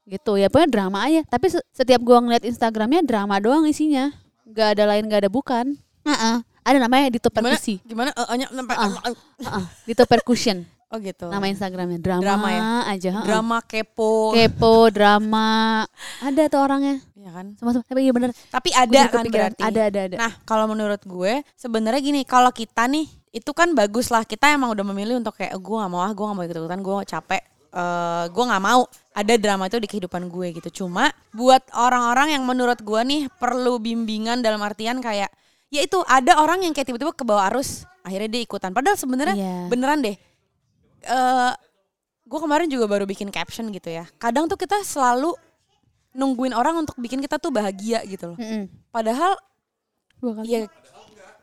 gitu 0.09 0.35
ya 0.35 0.49
pokoknya 0.49 0.69
drama 0.73 1.05
aja. 1.05 1.21
Tapi 1.29 1.45
se- 1.53 1.65
setiap 1.71 2.01
gua 2.01 2.19
ngeliat 2.19 2.41
Instagramnya 2.41 3.05
drama 3.05 3.37
doang 3.37 3.69
isinya. 3.69 4.09
Nggak 4.49 4.67
ada 4.75 4.83
lain 4.89 5.03
nggak 5.05 5.21
ada 5.27 5.31
bukan. 5.31 5.77
Heeh. 6.03 6.37
ada 6.59 6.77
namanya 6.85 7.09
Dito 7.09 7.33
Perkusi 7.33 7.81
gimana? 7.81 8.13
Eh, 8.13 8.25
eh, 8.35 8.49
sampai 8.49 8.75
Heeh, 8.77 9.65
Dito 9.89 10.03
Percussion 10.05 10.61
oh 10.93 10.97
gitu. 10.97 11.29
Nama 11.29 11.45
Instagramnya 11.49 11.97
drama, 12.01 12.21
Drama 12.21 12.47
ya? 12.49 12.61
aja 12.93 13.11
drama 13.25 13.57
kepo. 13.61 14.33
Kepo 14.33 14.89
drama. 14.89 15.85
Ada 16.21 16.49
tuh 16.49 16.59
orangnya. 16.61 16.97
Ya 17.13 17.29
kan? 17.33 17.53
Semua 17.57 17.77
semua 17.77 17.85
tapi 17.85 18.09
iya 18.09 18.13
bener. 18.13 18.33
Tapi 18.49 18.69
ada 18.73 18.99
kan 19.09 19.25
berarti. 19.29 19.61
Ada 19.61 19.81
ada 19.89 19.99
ada. 20.09 20.15
Nah, 20.17 20.33
kalau 20.45 20.65
menurut 20.65 21.01
gue 21.05 21.45
sebenarnya 21.53 22.01
gini, 22.01 22.21
kalau 22.25 22.49
kita 22.49 22.89
nih 22.89 23.05
itu 23.29 23.51
kan 23.53 23.73
bagus 23.77 24.09
lah. 24.09 24.25
Kita 24.25 24.49
emang 24.49 24.73
udah 24.73 24.85
memilih 24.93 25.21
untuk 25.21 25.37
kayak 25.37 25.53
gue 25.53 25.75
nggak 25.77 25.91
mau 25.93 26.01
ah 26.01 26.09
gue 26.09 26.25
nggak 26.25 26.37
mau 26.37 26.45
ikut 26.45 26.57
ikutan 26.57 26.81
gue 26.81 26.95
capek 27.05 27.41
eh 27.69 28.25
gue 28.33 28.43
nggak 28.49 28.63
mau 28.65 28.81
ada 29.11 29.33
drama 29.35 29.65
itu 29.65 29.77
di 29.77 29.87
kehidupan 29.87 30.27
gue 30.27 30.53
gitu 30.53 30.83
cuma 30.83 31.09
buat 31.31 31.65
orang-orang 31.71 32.37
yang 32.37 32.43
menurut 32.43 32.79
gue 32.79 33.01
nih 33.01 33.21
perlu 33.35 33.77
bimbingan 33.77 34.39
dalam 34.39 34.59
artian 34.59 34.99
kayak 34.99 35.27
ya 35.67 35.81
itu 35.81 35.97
ada 36.05 36.37
orang 36.37 36.61
yang 36.61 36.71
kayak 36.71 36.87
tiba-tiba 36.87 37.11
ke 37.11 37.21
bawah 37.21 37.45
arus 37.47 37.83
akhirnya 38.01 38.29
dia 38.29 38.41
ikutan 38.41 38.69
padahal 38.69 38.95
sebenarnya 38.95 39.35
Iya. 39.35 39.55
beneran 39.67 39.99
deh 39.99 40.15
eh 40.99 41.53
gue 42.23 42.39
kemarin 42.39 42.67
juga 42.67 42.85
baru 42.85 43.03
bikin 43.03 43.29
caption 43.29 43.69
gitu 43.69 43.89
ya 43.89 44.05
kadang 44.17 44.45
tuh 44.45 44.55
kita 44.55 44.77
selalu 44.81 45.33
nungguin 46.11 46.53
orang 46.53 46.77
untuk 46.79 46.93
bikin 46.95 47.17
kita 47.17 47.37
tuh 47.37 47.49
bahagia 47.49 48.01
gitu 48.03 48.33
loh 48.33 48.37
Mm-mm. 48.37 48.69
padahal 48.89 49.37
Dua 50.19 50.35
kali. 50.35 50.45
ya 50.45 50.59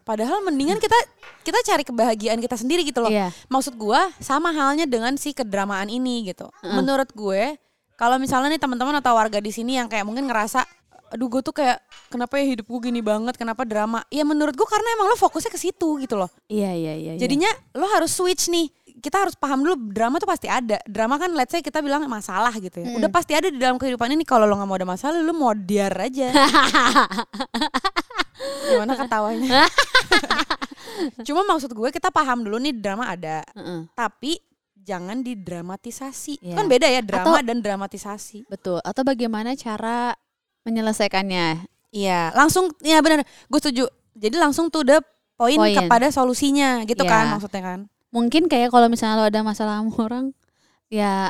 padahal 0.07 0.39
mendingan 0.47 0.79
kita 0.79 0.95
kita 1.43 1.59
cari 1.67 1.83
kebahagiaan 1.83 2.39
kita 2.39 2.55
sendiri 2.55 2.87
gitu 2.87 3.03
loh. 3.03 3.11
Iya. 3.11 3.35
maksud 3.51 3.75
gua 3.75 4.15
sama 4.23 4.55
halnya 4.55 4.87
dengan 4.87 5.19
si 5.19 5.35
kedramaan 5.35 5.91
ini 5.91 6.31
gitu. 6.31 6.47
Menurut 6.63 7.11
gue 7.11 7.59
kalau 7.99 8.21
misalnya 8.21 8.53
nih 8.55 8.61
teman-teman 8.61 9.01
atau 9.01 9.17
warga 9.17 9.41
di 9.41 9.49
sini 9.51 9.81
yang 9.81 9.89
kayak 9.89 10.05
mungkin 10.05 10.29
ngerasa 10.29 10.69
aduh 11.11 11.29
gue 11.31 11.43
tuh 11.43 11.55
kayak 11.55 11.79
kenapa 12.09 12.39
ya 12.41 12.45
hidup 12.55 12.67
gue 12.67 12.81
gini 12.91 13.01
banget? 13.01 13.35
Kenapa 13.37 13.63
drama? 13.63 14.03
Ya 14.11 14.23
menurut 14.23 14.53
gue 14.53 14.67
karena 14.67 14.89
emang 14.99 15.11
lo 15.11 15.17
fokusnya 15.17 15.51
ke 15.51 15.61
situ 15.61 15.99
gitu 16.03 16.15
loh. 16.19 16.31
Iya 16.47 16.73
iya 16.75 16.95
iya. 16.97 17.13
iya. 17.15 17.21
jadinya 17.21 17.51
lo 17.75 17.87
harus 17.91 18.13
switch 18.13 18.51
nih. 18.51 18.69
Kita 18.97 19.29
harus 19.29 19.37
paham 19.37 19.61
dulu 19.61 19.77
drama 19.93 20.17
tuh 20.17 20.25
pasti 20.25 20.49
ada. 20.49 20.81
Drama 20.89 21.21
kan 21.21 21.29
let's 21.37 21.53
say 21.53 21.61
kita 21.61 21.85
bilang 21.85 22.09
masalah 22.09 22.51
gitu 22.57 22.81
ya. 22.81 22.97
Udah 22.97 23.13
pasti 23.13 23.37
ada 23.37 23.53
di 23.53 23.61
dalam 23.61 23.77
kehidupan 23.77 24.09
ini. 24.09 24.25
Kalau 24.25 24.49
lo 24.49 24.57
nggak 24.57 24.69
mau 24.69 24.79
ada 24.81 24.89
masalah 24.89 25.21
lo 25.21 25.33
mau 25.37 25.53
diar 25.53 25.93
aja. 25.93 26.33
Gimana 28.73 28.97
ketawanya? 28.97 29.69
Cuma 31.29 31.45
maksud 31.45 31.77
gue 31.77 31.89
kita 31.93 32.09
paham 32.09 32.41
dulu 32.45 32.57
nih 32.57 32.73
drama 32.73 33.13
ada. 33.13 33.45
Heeh. 33.53 33.85
tapi 33.93 34.41
jangan 34.87 35.19
didramatisasi. 35.27 36.47
Iya. 36.47 36.55
kan 36.55 36.71
beda 36.71 36.87
ya 36.87 37.03
drama 37.03 37.43
Atau- 37.43 37.45
dan 37.45 37.59
dramatisasi. 37.59 38.47
Betul. 38.47 38.79
Atau 38.87 39.03
bagaimana 39.03 39.59
cara 39.59 40.15
menyelesaikannya? 40.67 41.65
iya 41.95 42.35
langsung 42.35 42.69
ya 42.83 42.99
benar 43.01 43.23
gue 43.23 43.59
setuju 43.59 43.85
jadi 44.13 44.37
langsung 44.37 44.69
tuh 44.69 44.83
the 44.83 44.99
poin 45.37 45.57
kepada 45.71 46.11
solusinya 46.11 46.83
gitu 46.85 47.05
Iya. 47.05 47.11
kan 47.11 47.25
maksudnya 47.33 47.63
kan 47.63 47.81
Mungkin 48.11 48.49
kayak 48.49 48.73
kalau 48.73 48.89
misalnya 48.89 49.21
lo 49.21 49.25
ada 49.29 49.45
masalah 49.45 49.77
sama 49.77 49.93
orang, 50.01 50.27
ya 50.89 51.29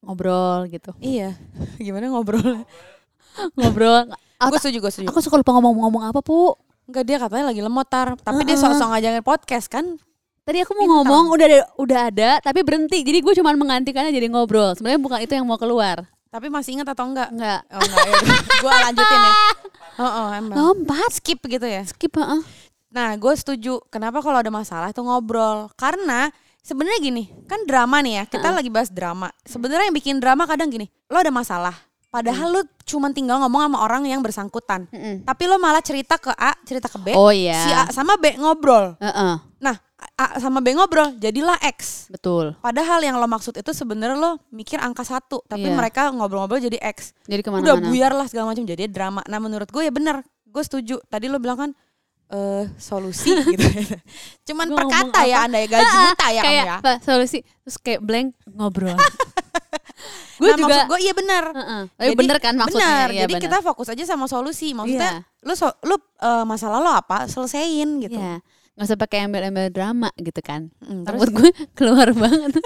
ngobrol 0.00 0.66
gitu. 0.66 0.94
iya 0.98 1.34
gimana 1.82 2.08
ngobrol 2.08 2.62
ngobrol. 3.54 4.06
gue 4.38 4.58
setuju 4.58 4.78
gue 4.78 4.92
setuju 4.92 5.08
Aku 5.10 5.18
suka 5.18 5.38
lupa 5.38 5.54
ngomong-ngomong 5.54 6.02
apa, 6.04 6.20
Pu. 6.20 6.54
Enggak 6.86 7.04
dia 7.06 7.16
katanya 7.16 7.50
lagi 7.50 7.62
lemot 7.62 7.86
tar 7.86 8.14
tapi 8.18 8.42
dia 8.42 8.54
Heeh. 8.54 8.62
sok-sok 8.62 8.88
ngajakin 8.90 9.22
podcast 9.22 9.66
kan 9.66 9.86
Tadi 10.42 10.58
aku 10.58 10.74
mau 10.74 10.82
Bintang. 10.82 10.94
ngomong 11.06 11.24
udah 11.30 11.46
ada, 11.46 11.58
udah 11.78 12.00
ada 12.10 12.30
tapi 12.42 12.66
berhenti. 12.66 13.06
Jadi 13.06 13.22
gue 13.22 13.34
cuma 13.38 13.54
menggantikannya 13.54 14.10
jadi 14.10 14.26
ngobrol. 14.26 14.74
Sebenarnya 14.74 14.98
bukan 14.98 15.18
itu 15.22 15.32
yang 15.32 15.46
mau 15.46 15.54
keluar. 15.54 16.02
Tapi 16.32 16.48
masih 16.48 16.80
ingat 16.80 16.88
atau 16.88 17.04
enggak 17.04 17.28
Enggak. 17.28 17.60
oh 17.68 17.78
enggak 17.78 18.04
ya 18.08 18.14
gue 18.64 18.72
lanjutin 18.72 19.20
ya 19.20 19.32
oh, 20.00 20.04
oh 20.08 20.28
emang 20.32 20.56
Lompat. 20.56 21.10
skip 21.12 21.44
gitu 21.44 21.68
ya 21.68 21.84
Skip, 21.84 22.16
heeh. 22.16 22.40
Nah, 22.92 23.16
gue 23.16 23.32
setuju. 23.32 23.80
Kenapa 23.88 24.20
kalau 24.20 24.36
ada 24.36 24.52
masalah 24.52 24.92
itu 24.92 25.00
ngobrol? 25.00 25.72
Karena 25.80 26.28
sebenarnya 26.60 27.00
gini, 27.00 27.24
kan 27.48 27.64
drama 27.64 28.04
nih 28.04 28.20
ya. 28.20 28.24
Kita 28.28 28.52
lagi 28.52 28.68
bahas 28.68 28.92
drama. 28.92 29.32
Sebenarnya 29.48 29.88
yang 29.88 29.96
bikin 29.96 30.20
drama 30.20 30.44
kadang 30.44 30.68
gini, 30.68 30.92
lo 31.08 31.16
ada 31.16 31.32
masalah. 31.32 31.72
Padahal 32.12 32.52
lo 32.52 32.60
cuma 32.84 33.08
tinggal 33.08 33.40
ngomong 33.40 33.64
sama 33.64 33.78
orang 33.80 34.04
yang 34.04 34.20
bersangkutan. 34.20 34.84
Mm-mm. 34.92 35.24
Tapi 35.24 35.42
lo 35.48 35.56
malah 35.56 35.80
cerita 35.80 36.20
ke 36.20 36.36
A, 36.36 36.52
cerita 36.68 36.92
ke 36.92 37.00
B. 37.00 37.16
Oh 37.16 37.32
iya. 37.32 37.64
Si 37.64 37.72
A 37.72 37.88
sama 37.88 38.20
B 38.20 38.36
ngobrol. 38.36 38.92
Heeh. 39.00 39.40
Nah, 39.40 39.76
A 40.12 40.36
sama 40.36 40.58
B 40.58 40.72
ngobrol, 40.72 41.14
jadilah 41.16 41.56
X. 41.62 42.08
Betul. 42.08 42.54
Padahal 42.58 42.98
yang 42.98 43.16
lo 43.16 43.24
maksud 43.24 43.54
itu 43.54 43.70
sebenarnya 43.70 44.14
lo 44.14 44.38
mikir 44.48 44.76
angka 44.76 45.02
satu, 45.02 45.42
tapi 45.42 45.64
Iya. 45.64 45.74
mereka 45.74 46.02
ngobrol-ngobrol 46.08 46.58
jadi 46.60 46.78
X. 46.84 47.14
Jadi 47.24 47.40
Udah 47.40 47.46
ke 47.46 47.50
mana-mana. 47.72 47.86
buyar 47.86 48.12
lah 48.12 48.26
segala 48.26 48.50
macam 48.50 48.62
jadi 48.62 48.86
drama. 48.86 49.22
Nah 49.24 49.38
menurut 49.38 49.66
gue 49.66 49.82
ya 49.82 49.90
benar, 49.90 50.20
gue 50.44 50.62
setuju. 50.62 50.98
Tadi 51.04 51.26
lo 51.26 51.36
bilang 51.36 51.58
kan 51.58 51.70
eh 52.28 52.64
solusi 52.76 53.28
gitu. 53.52 53.68
Cuman 54.46 54.66
Gua 54.66 54.78
perkata 54.78 55.20
ya 55.22 55.44
anda 55.44 55.58
ya 55.58 55.68
gaji 55.68 55.96
buta 56.08 56.26
ya 56.28 56.42
kayak 56.42 56.64
ya. 56.64 56.76
solusi 56.98 57.38
terus 57.60 57.76
kayak 57.76 58.00
blank 58.00 58.32
ngobrol. 58.48 58.96
gue 60.34 60.48
Nah, 60.48 60.58
juga 60.58 60.76
gue 60.86 60.98
iya 61.00 61.12
benar. 61.12 61.44
Heeh. 61.52 61.82
Tapi 61.92 62.14
bener 62.16 62.38
kan 62.38 62.54
maksudnya? 62.56 62.82
Benar. 62.82 63.08
Iya, 63.08 63.20
jadi 63.22 63.34
bener. 63.36 63.44
kita 63.44 63.58
fokus 63.60 63.86
aja 63.86 64.04
sama 64.04 64.26
solusi. 64.26 64.72
Maksudnya 64.72 65.22
Iya. 65.22 65.46
lu 65.46 65.54
so, 65.54 65.68
lu 65.82 65.94
eh, 65.98 66.44
masalah 66.44 66.78
lo 66.78 66.90
apa 66.90 67.26
selesaiin 67.26 68.00
gitu. 68.00 68.18
Iya. 68.18 68.42
Nggak 68.72 68.86
usah 68.86 68.96
pakai 68.96 69.18
embel-embel 69.22 69.68
drama 69.68 70.08
gitu 70.16 70.40
kan. 70.40 70.72
Mm, 70.80 71.04
Rambut 71.04 71.28
gue 71.30 71.50
keluar 71.76 72.08
banget. 72.10 72.56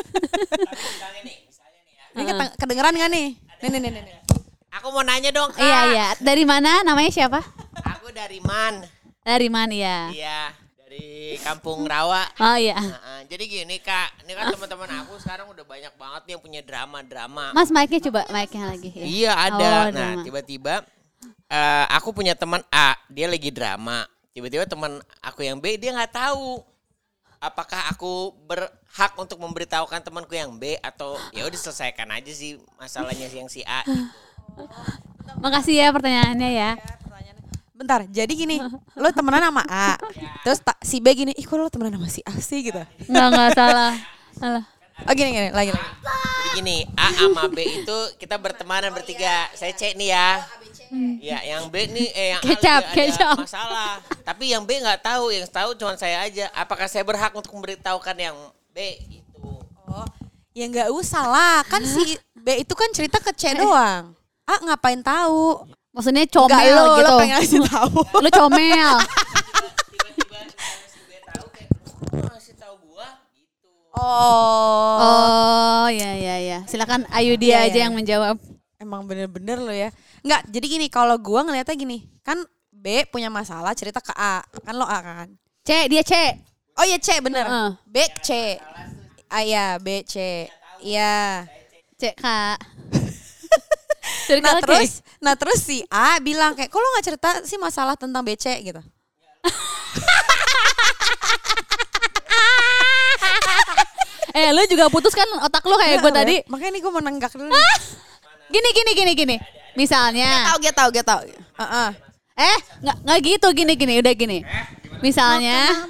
Ini 2.14 2.22
kete- 2.24 2.54
kedengeran 2.56 2.94
gak 2.94 3.10
nih? 3.10 3.28
Nih 3.36 3.68
nih 3.68 3.80
nih 3.80 3.90
nih. 3.90 4.02
nih. 4.02 4.16
Aku 4.72 4.92
mau 4.92 5.02
nanya 5.02 5.32
dong 5.32 5.50
kak. 5.50 5.60
iya 5.60 5.80
iya. 5.90 6.06
Dari 6.16 6.44
mana? 6.44 6.80
Namanya 6.82 7.10
siapa? 7.10 7.40
Aku 7.96 8.12
dari 8.12 8.38
Man. 8.38 8.84
Dari 9.20 9.48
mana 9.48 9.74
ya? 9.74 9.98
Iya. 10.08 10.40
Dari 10.78 11.34
Kampung 11.42 11.82
Rawa. 11.84 12.22
Oh 12.38 12.54
iya. 12.54 12.78
Nah, 12.78 13.26
jadi 13.26 13.42
gini 13.42 13.82
kak, 13.82 14.22
ini 14.22 14.32
kan 14.32 14.48
teman-teman 14.48 14.86
aku 15.02 15.18
sekarang 15.18 15.50
udah 15.50 15.64
banyak 15.64 15.90
banget 15.92 16.22
nih 16.22 16.32
yang 16.36 16.42
punya 16.44 16.60
drama-drama. 16.62 17.50
Mas 17.50 17.68
mic-nya 17.68 18.00
coba 18.06 18.20
mic-nya 18.30 18.64
lagi. 18.68 18.90
ya. 18.94 19.04
Iya 19.04 19.32
ada. 19.34 19.56
Oh, 19.56 19.84
nah 19.90 20.12
drama. 20.12 20.22
tiba-tiba 20.22 20.74
eh, 21.48 21.86
aku 21.90 22.14
punya 22.14 22.32
teman 22.32 22.62
A, 22.70 22.94
dia 23.10 23.26
lagi 23.26 23.50
drama. 23.50 24.06
Tiba-tiba 24.36 24.68
teman 24.68 25.00
aku 25.24 25.48
yang 25.48 25.56
B 25.56 25.80
dia 25.80 25.96
nggak 25.96 26.12
tahu 26.12 26.60
apakah 27.40 27.88
aku 27.88 28.36
berhak 28.44 29.12
untuk 29.16 29.40
memberitahukan 29.40 30.04
temanku 30.04 30.36
yang 30.36 30.52
B 30.60 30.76
atau 30.76 31.16
ya 31.32 31.48
udah 31.48 31.56
selesaikan 31.56 32.04
aja 32.12 32.28
sih 32.36 32.60
masalahnya 32.76 33.32
yang 33.32 33.48
si 33.48 33.64
A. 33.64 33.80
gitu. 33.88 34.12
Makasih 35.44 35.80
ya 35.80 35.88
pertanyaannya 35.88 36.50
ya. 36.52 36.70
Bentar, 37.76 38.04
jadi 38.08 38.28
gini, 38.28 38.56
lo 38.96 39.08
temenan 39.12 39.52
sama 39.52 39.64
A, 39.68 40.00
terus 40.40 40.64
ta- 40.64 40.80
si 40.80 40.96
B 40.96 41.12
gini, 41.12 41.32
ih 41.36 41.44
kok 41.44 41.60
lo 41.60 41.68
temenan 41.68 41.96
sama 41.96 42.08
si 42.08 42.20
A 42.24 42.32
sih 42.36 42.60
gitu. 42.60 42.80
Enggak 43.08 43.26
enggak 43.32 43.50
salah. 43.52 43.92
Salah. 44.32 44.64
Oh 45.04 45.12
gini 45.12 45.32
gini, 45.32 45.48
lagi 45.52 45.76
lagi. 45.76 45.88
Gini, 46.56 46.88
A 46.96 47.12
sama 47.12 47.52
B 47.52 47.84
itu 47.84 47.98
kita 48.16 48.40
bertemanan 48.40 48.88
bertiga. 48.88 49.52
Saya 49.52 49.76
cek 49.76 49.92
nih 50.00 50.08
ya. 50.16 50.28
Ya, 51.20 51.38
yang 51.42 51.68
B 51.68 51.84
nih 51.90 52.08
eh 52.16 52.28
yang 52.32 52.40
A 52.40 52.48
Kecap, 52.48 52.82
ada 52.88 52.94
kecap. 52.96 53.36
masalah. 53.36 53.92
Tapi 54.24 54.56
yang 54.56 54.64
B 54.64 54.80
nggak 54.80 55.04
tahu, 55.04 55.34
yang 55.34 55.44
tahu 55.44 55.76
cuma 55.76 55.98
saya 56.00 56.24
aja. 56.24 56.48
Apakah 56.56 56.88
saya 56.88 57.04
berhak 57.04 57.34
untuk 57.36 57.52
memberitahukan 57.52 58.16
yang 58.16 58.36
B 58.72 58.96
gitu? 59.10 59.60
Oh, 59.84 60.06
ya 60.56 60.64
nggak 60.64 60.88
usah 60.96 61.28
lah, 61.28 61.56
kan 61.68 61.84
si 61.84 62.16
B 62.32 62.64
itu 62.64 62.72
kan 62.72 62.88
cerita 62.94 63.20
ke 63.20 63.36
C 63.36 63.52
doang. 63.52 64.16
A 64.46 64.54
ngapain 64.62 65.02
tahu? 65.04 65.66
Maksudnya 65.90 66.24
comel 66.28 66.76
lo, 66.76 67.00
gitu. 67.00 67.08
lo 67.08 67.10
pengen 67.20 67.36
ngasih 67.40 67.60
tahu. 67.66 67.98
Lu 68.20 68.30
comel. 68.32 68.96
Tiba-tiba 69.92 70.38
si 70.86 71.00
B 71.08 71.10
tahu 71.24 71.46
kayak, 71.50 71.70
"Lu 72.14 72.24
ngasih 72.30 72.54
tahu 72.60 72.74
gua?" 72.84 73.08
gitu. 73.32 73.72
Oh, 73.96 74.96
Oh, 75.00 75.88
ya 75.88 76.12
ya 76.14 76.36
ya. 76.38 76.58
Silakan 76.68 77.08
Ayu 77.10 77.40
dia 77.40 77.64
Iya, 77.64 77.72
aja 77.72 77.78
iya. 77.80 77.84
yang 77.88 77.94
menjawab. 77.96 78.36
emang 78.76 79.08
bener-bener 79.08 79.56
lo 79.56 79.72
ya. 79.72 79.88
Nggak, 80.20 80.52
jadi 80.52 80.66
gini, 80.68 80.86
kalau 80.92 81.16
gua 81.16 81.40
ngeliatnya 81.42 81.72
gini, 81.72 82.04
kan 82.20 82.36
B 82.68 83.08
punya 83.08 83.32
masalah 83.32 83.72
cerita 83.72 84.04
ke 84.04 84.12
A, 84.12 84.44
kan 84.44 84.74
lo 84.76 84.84
A 84.84 85.00
kan? 85.00 85.28
C, 85.64 85.88
dia 85.88 86.04
C. 86.04 86.12
Oh 86.76 86.84
iya 86.84 87.00
C 87.00 87.16
bener, 87.18 87.48
Heeh. 87.48 87.70
B 87.88 87.96
C. 88.20 88.60
Ah 89.26 89.40
iya 89.40 89.80
B 89.80 90.04
C. 90.04 90.44
Iya. 90.84 91.48
C 91.96 92.12
Kak. 92.12 92.60
Nah 94.42 94.58
terus, 94.58 95.02
nah 95.18 95.34
terus 95.38 95.62
si 95.62 95.82
A 95.86 96.18
bilang 96.18 96.54
kayak, 96.54 96.66
kok 96.66 96.78
lo 96.78 96.88
nggak 96.94 97.06
cerita 97.06 97.28
sih 97.42 97.58
masalah 97.58 97.94
tentang 97.94 98.22
BC 98.22 98.58
gitu? 98.62 98.82
Eh, 104.36 104.52
lu 104.52 104.60
juga 104.68 104.92
putus 104.92 105.16
kan 105.16 105.24
otak 105.40 105.64
lu 105.64 105.80
kayak 105.80 106.04
gue 106.04 106.12
tadi. 106.12 106.36
Makanya 106.52 106.70
nih 106.76 106.80
gue 106.84 106.92
mau 106.92 107.00
nenggak 107.00 107.32
dulu. 107.32 107.48
Gini 108.52 108.68
gini 108.76 108.90
gini 108.92 109.12
gini. 109.16 109.36
Misalnya, 109.76 110.52
Tahu, 110.52 110.58
dia 110.60 110.72
tahu, 110.72 110.88
dia 110.92 111.04
tahu. 111.04 111.20
Heeh. 111.32 111.90
eh 112.36 112.58
nggak 112.84 112.96
nggak 113.00 113.18
gitu 113.24 113.48
gini 113.56 113.72
gini 113.80 113.94
udah 114.04 114.12
gini. 114.12 114.38
Misalnya, 115.00 115.88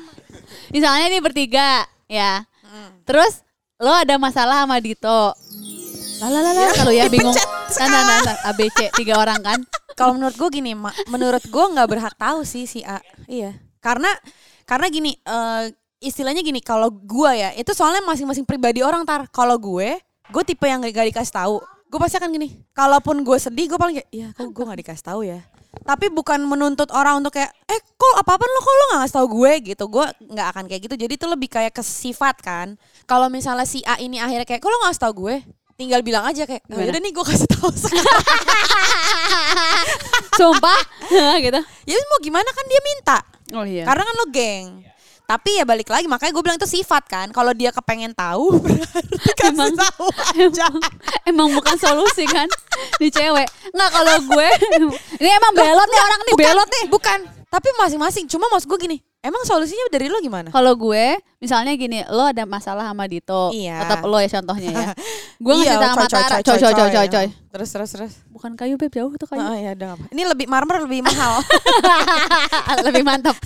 misalnya 0.70 1.10
ini 1.10 1.18
bertiga 1.18 1.82
ya. 2.06 2.46
Terus 3.02 3.42
lo 3.82 3.90
ada 3.90 4.14
masalah 4.14 4.62
sama 4.62 4.78
Dito. 4.78 5.34
Lalalala 6.22 6.70
kalau 6.78 6.94
ya 6.94 7.10
bingung. 7.10 7.34
Nah, 7.34 7.86
nah, 7.90 8.02
nah, 8.06 8.18
nah, 8.24 8.36
ABC 8.54 8.94
tiga 8.94 9.18
orang 9.18 9.42
kan. 9.42 9.58
Kalau 9.98 10.14
menurut 10.14 10.38
gue 10.38 10.48
gini, 10.62 10.72
Ma, 10.72 10.94
menurut 11.10 11.42
gue 11.42 11.64
nggak 11.74 11.88
berhak 11.90 12.14
tahu 12.14 12.46
sih 12.46 12.64
si 12.64 12.86
A. 12.86 13.02
Iya. 13.26 13.58
Karena 13.82 14.08
karena 14.64 14.86
gini, 14.86 15.18
eh, 15.18 15.64
istilahnya 16.00 16.44
gini, 16.44 16.60
kalau 16.60 16.92
gue 16.92 17.30
ya, 17.32 17.50
itu 17.56 17.72
soalnya 17.72 18.04
masing-masing 18.04 18.44
pribadi 18.44 18.84
orang 18.84 19.02
tar. 19.08 19.24
Kalau 19.32 19.56
gue, 19.56 19.96
gue 20.30 20.42
tipe 20.44 20.66
yang 20.68 20.82
gak, 20.84 20.92
gak 20.92 21.08
dikasih 21.12 21.34
tahu. 21.34 21.56
Gue 21.86 21.98
pasti 22.02 22.18
akan 22.18 22.30
gini. 22.34 22.48
Kalaupun 22.74 23.22
gue 23.22 23.38
sedih, 23.38 23.70
gue 23.70 23.78
paling 23.78 24.02
kayak, 24.02 24.10
iya 24.10 24.28
kok 24.34 24.50
gue 24.50 24.64
gak 24.66 24.80
dikasih 24.82 25.04
tahu 25.06 25.20
ya. 25.24 25.40
Tapi 25.76 26.08
bukan 26.08 26.40
menuntut 26.48 26.88
orang 26.88 27.20
untuk 27.20 27.36
kayak, 27.36 27.52
eh 27.68 27.80
kok 27.84 28.14
apa-apa 28.16 28.44
lo 28.48 28.60
kok 28.64 28.74
lo 28.74 28.84
gak 28.92 29.00
ngasih 29.04 29.16
tahu 29.16 29.26
gue 29.40 29.52
gitu. 29.72 29.84
Gue 29.92 30.06
nggak 30.24 30.46
akan 30.56 30.64
kayak 30.68 30.80
gitu. 30.88 30.94
Jadi 30.96 31.12
itu 31.14 31.26
lebih 31.28 31.48
kayak 31.52 31.72
ke 31.76 31.82
sifat 31.84 32.40
kan. 32.40 32.80
Kalau 33.04 33.28
misalnya 33.28 33.68
si 33.68 33.84
A 33.86 34.00
ini 34.00 34.18
akhirnya 34.18 34.48
kayak, 34.48 34.60
kok 34.60 34.68
lo 34.72 34.76
gak 34.82 34.88
ngasih 34.92 35.04
tahu 35.04 35.14
gue? 35.28 35.36
Tinggal 35.76 36.00
bilang 36.00 36.24
aja 36.24 36.48
kayak, 36.48 36.64
oh, 36.72 36.80
yaudah 36.80 37.00
nih 37.04 37.12
gue 37.12 37.24
kasih 37.28 37.48
tahu. 37.52 37.68
Sumpah 40.40 40.80
gitu. 41.44 41.60
ya 41.84 41.96
mau 42.08 42.20
gimana 42.24 42.48
kan 42.48 42.64
dia 42.64 42.80
minta. 42.80 43.18
Oh 43.54 43.64
iya. 43.68 43.84
Karena 43.84 44.02
kan 44.08 44.14
lo 44.16 44.26
geng. 44.32 44.95
Tapi 45.26 45.58
ya 45.58 45.66
balik 45.66 45.90
lagi 45.90 46.06
makanya 46.06 46.30
gue 46.30 46.42
bilang 46.42 46.54
itu 46.56 46.70
sifat 46.70 47.02
kan. 47.04 47.26
Kalau 47.30 47.50
dia 47.50 47.74
kepengen 47.74 48.14
tahu 48.14 48.56
berarti 48.62 49.42
Emang- 49.50 49.74
tahu 49.74 50.06
aja. 50.32 50.70
emang, 50.70 50.74
emang 51.26 51.48
bukan 51.50 51.74
solusi 51.76 52.24
kan 52.24 52.46
di 52.96 53.10
cewek. 53.10 53.46
Nggak 53.74 53.90
kalau 53.90 54.16
gue 54.24 54.48
ini 55.20 55.28
emang 55.28 55.52
belot 55.52 55.88
nih 55.90 56.00
orang 56.00 56.20
nih 56.22 56.32
Bukan, 56.32 56.46
belot 56.46 56.68
nih. 56.70 56.84
Bukan. 56.86 57.18
Tapi 57.46 57.68
masing-masing. 57.76 58.24
Cuma 58.26 58.46
maksud 58.48 58.70
gue 58.70 58.78
gini. 58.80 58.98
Emang 59.26 59.42
solusinya 59.42 59.90
dari 59.90 60.06
lo 60.06 60.22
gimana? 60.22 60.54
Kalau 60.54 60.78
gue 60.78 61.18
misalnya 61.42 61.74
gini, 61.74 62.06
lo 62.06 62.30
ada 62.30 62.46
masalah 62.46 62.86
sama 62.86 63.10
Dito, 63.10 63.50
Iya. 63.50 63.82
tetap 63.82 64.06
lo 64.06 64.22
ya 64.22 64.30
contohnya 64.30 64.70
ya. 64.70 64.88
Gue 65.42 65.52
ngasih 65.52 65.74
Iya, 65.74 65.82
sama 65.82 66.06
Tara, 66.06 66.36
coy 66.40 66.56
coy 66.56 66.72
coy 66.72 66.88
coy 66.88 67.06
coy. 67.10 67.26
Terus 67.28 67.68
terus 67.74 67.90
terus. 67.90 68.12
Bukan 68.30 68.54
kayu 68.54 68.78
beb 68.78 68.88
jauh 68.88 69.10
tuh 69.18 69.26
kayu. 69.26 69.42
Oh, 69.42 69.52
ya 69.52 69.74
udah 69.74 69.98
apa. 69.98 70.04
Ini 70.14 70.22
lebih 70.24 70.46
marmer 70.46 70.86
lebih 70.86 71.02
mahal. 71.02 71.42
Lebih 72.86 73.02
mantap. 73.02 73.36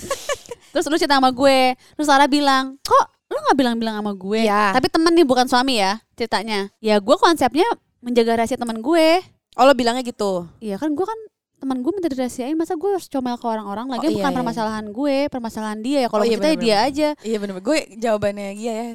Terus 0.71 0.85
lu 0.87 0.95
cerita 0.95 1.19
sama 1.19 1.33
gue, 1.33 1.75
terus 1.97 2.07
Sarah 2.07 2.31
bilang, 2.31 2.79
kok 2.79 3.05
lu 3.27 3.35
nggak 3.41 3.57
bilang-bilang 3.57 3.95
sama 3.99 4.11
gue? 4.13 4.47
Iya. 4.47 4.71
Tapi 4.71 4.87
temen 4.87 5.11
nih 5.11 5.27
bukan 5.27 5.49
suami 5.49 5.81
ya 5.81 5.99
ceritanya. 6.15 6.69
Ya 6.79 7.01
gue 7.01 7.15
konsepnya 7.17 7.67
menjaga 7.99 8.39
rahasia 8.39 8.55
teman 8.55 8.79
gue. 8.79 9.19
oh 9.59 9.67
lo 9.67 9.75
bilangnya 9.75 9.99
gitu. 10.05 10.47
Iya 10.63 10.79
kan 10.79 10.95
gue 10.95 11.03
kan 11.03 11.19
teman 11.61 11.77
gue 11.79 11.91
minta 11.91 12.09
dirahasiain 12.09 12.57
masa 12.57 12.73
gue 12.73 12.89
harus 12.89 13.05
comel 13.05 13.37
ke 13.37 13.45
orang-orang 13.45 13.85
lagi 13.85 14.01
Oh, 14.01 14.09
iya, 14.09 14.17
bukan 14.17 14.31
iya, 14.31 14.37
permasalahan 14.41 14.85
gue 14.89 15.17
permasalahan 15.29 15.79
dia 15.79 15.97
ya 16.01 16.09
kalau 16.09 16.23
Oh, 16.23 16.27
iya, 16.27 16.35
kita 16.35 16.47
bener, 16.49 16.59
dia 16.59 16.77
aja 16.81 17.07
Iya 17.21 17.37
bener 17.37 17.53
Gue 17.61 17.77
jawabannya 17.93 18.47
Gia 18.55 18.73
ya. 18.73 18.87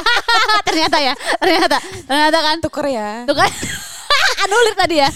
ternyata 0.66 0.96
ya 0.98 1.12
ternyata 1.36 1.76
ternyata 2.08 2.38
kan 2.40 2.56
Tuker 2.58 2.86
ya. 2.88 3.10
tuh 3.24 3.36
kan 3.40 3.50
anulir 4.40 4.74
tadi 4.74 4.96
ya 4.98 5.10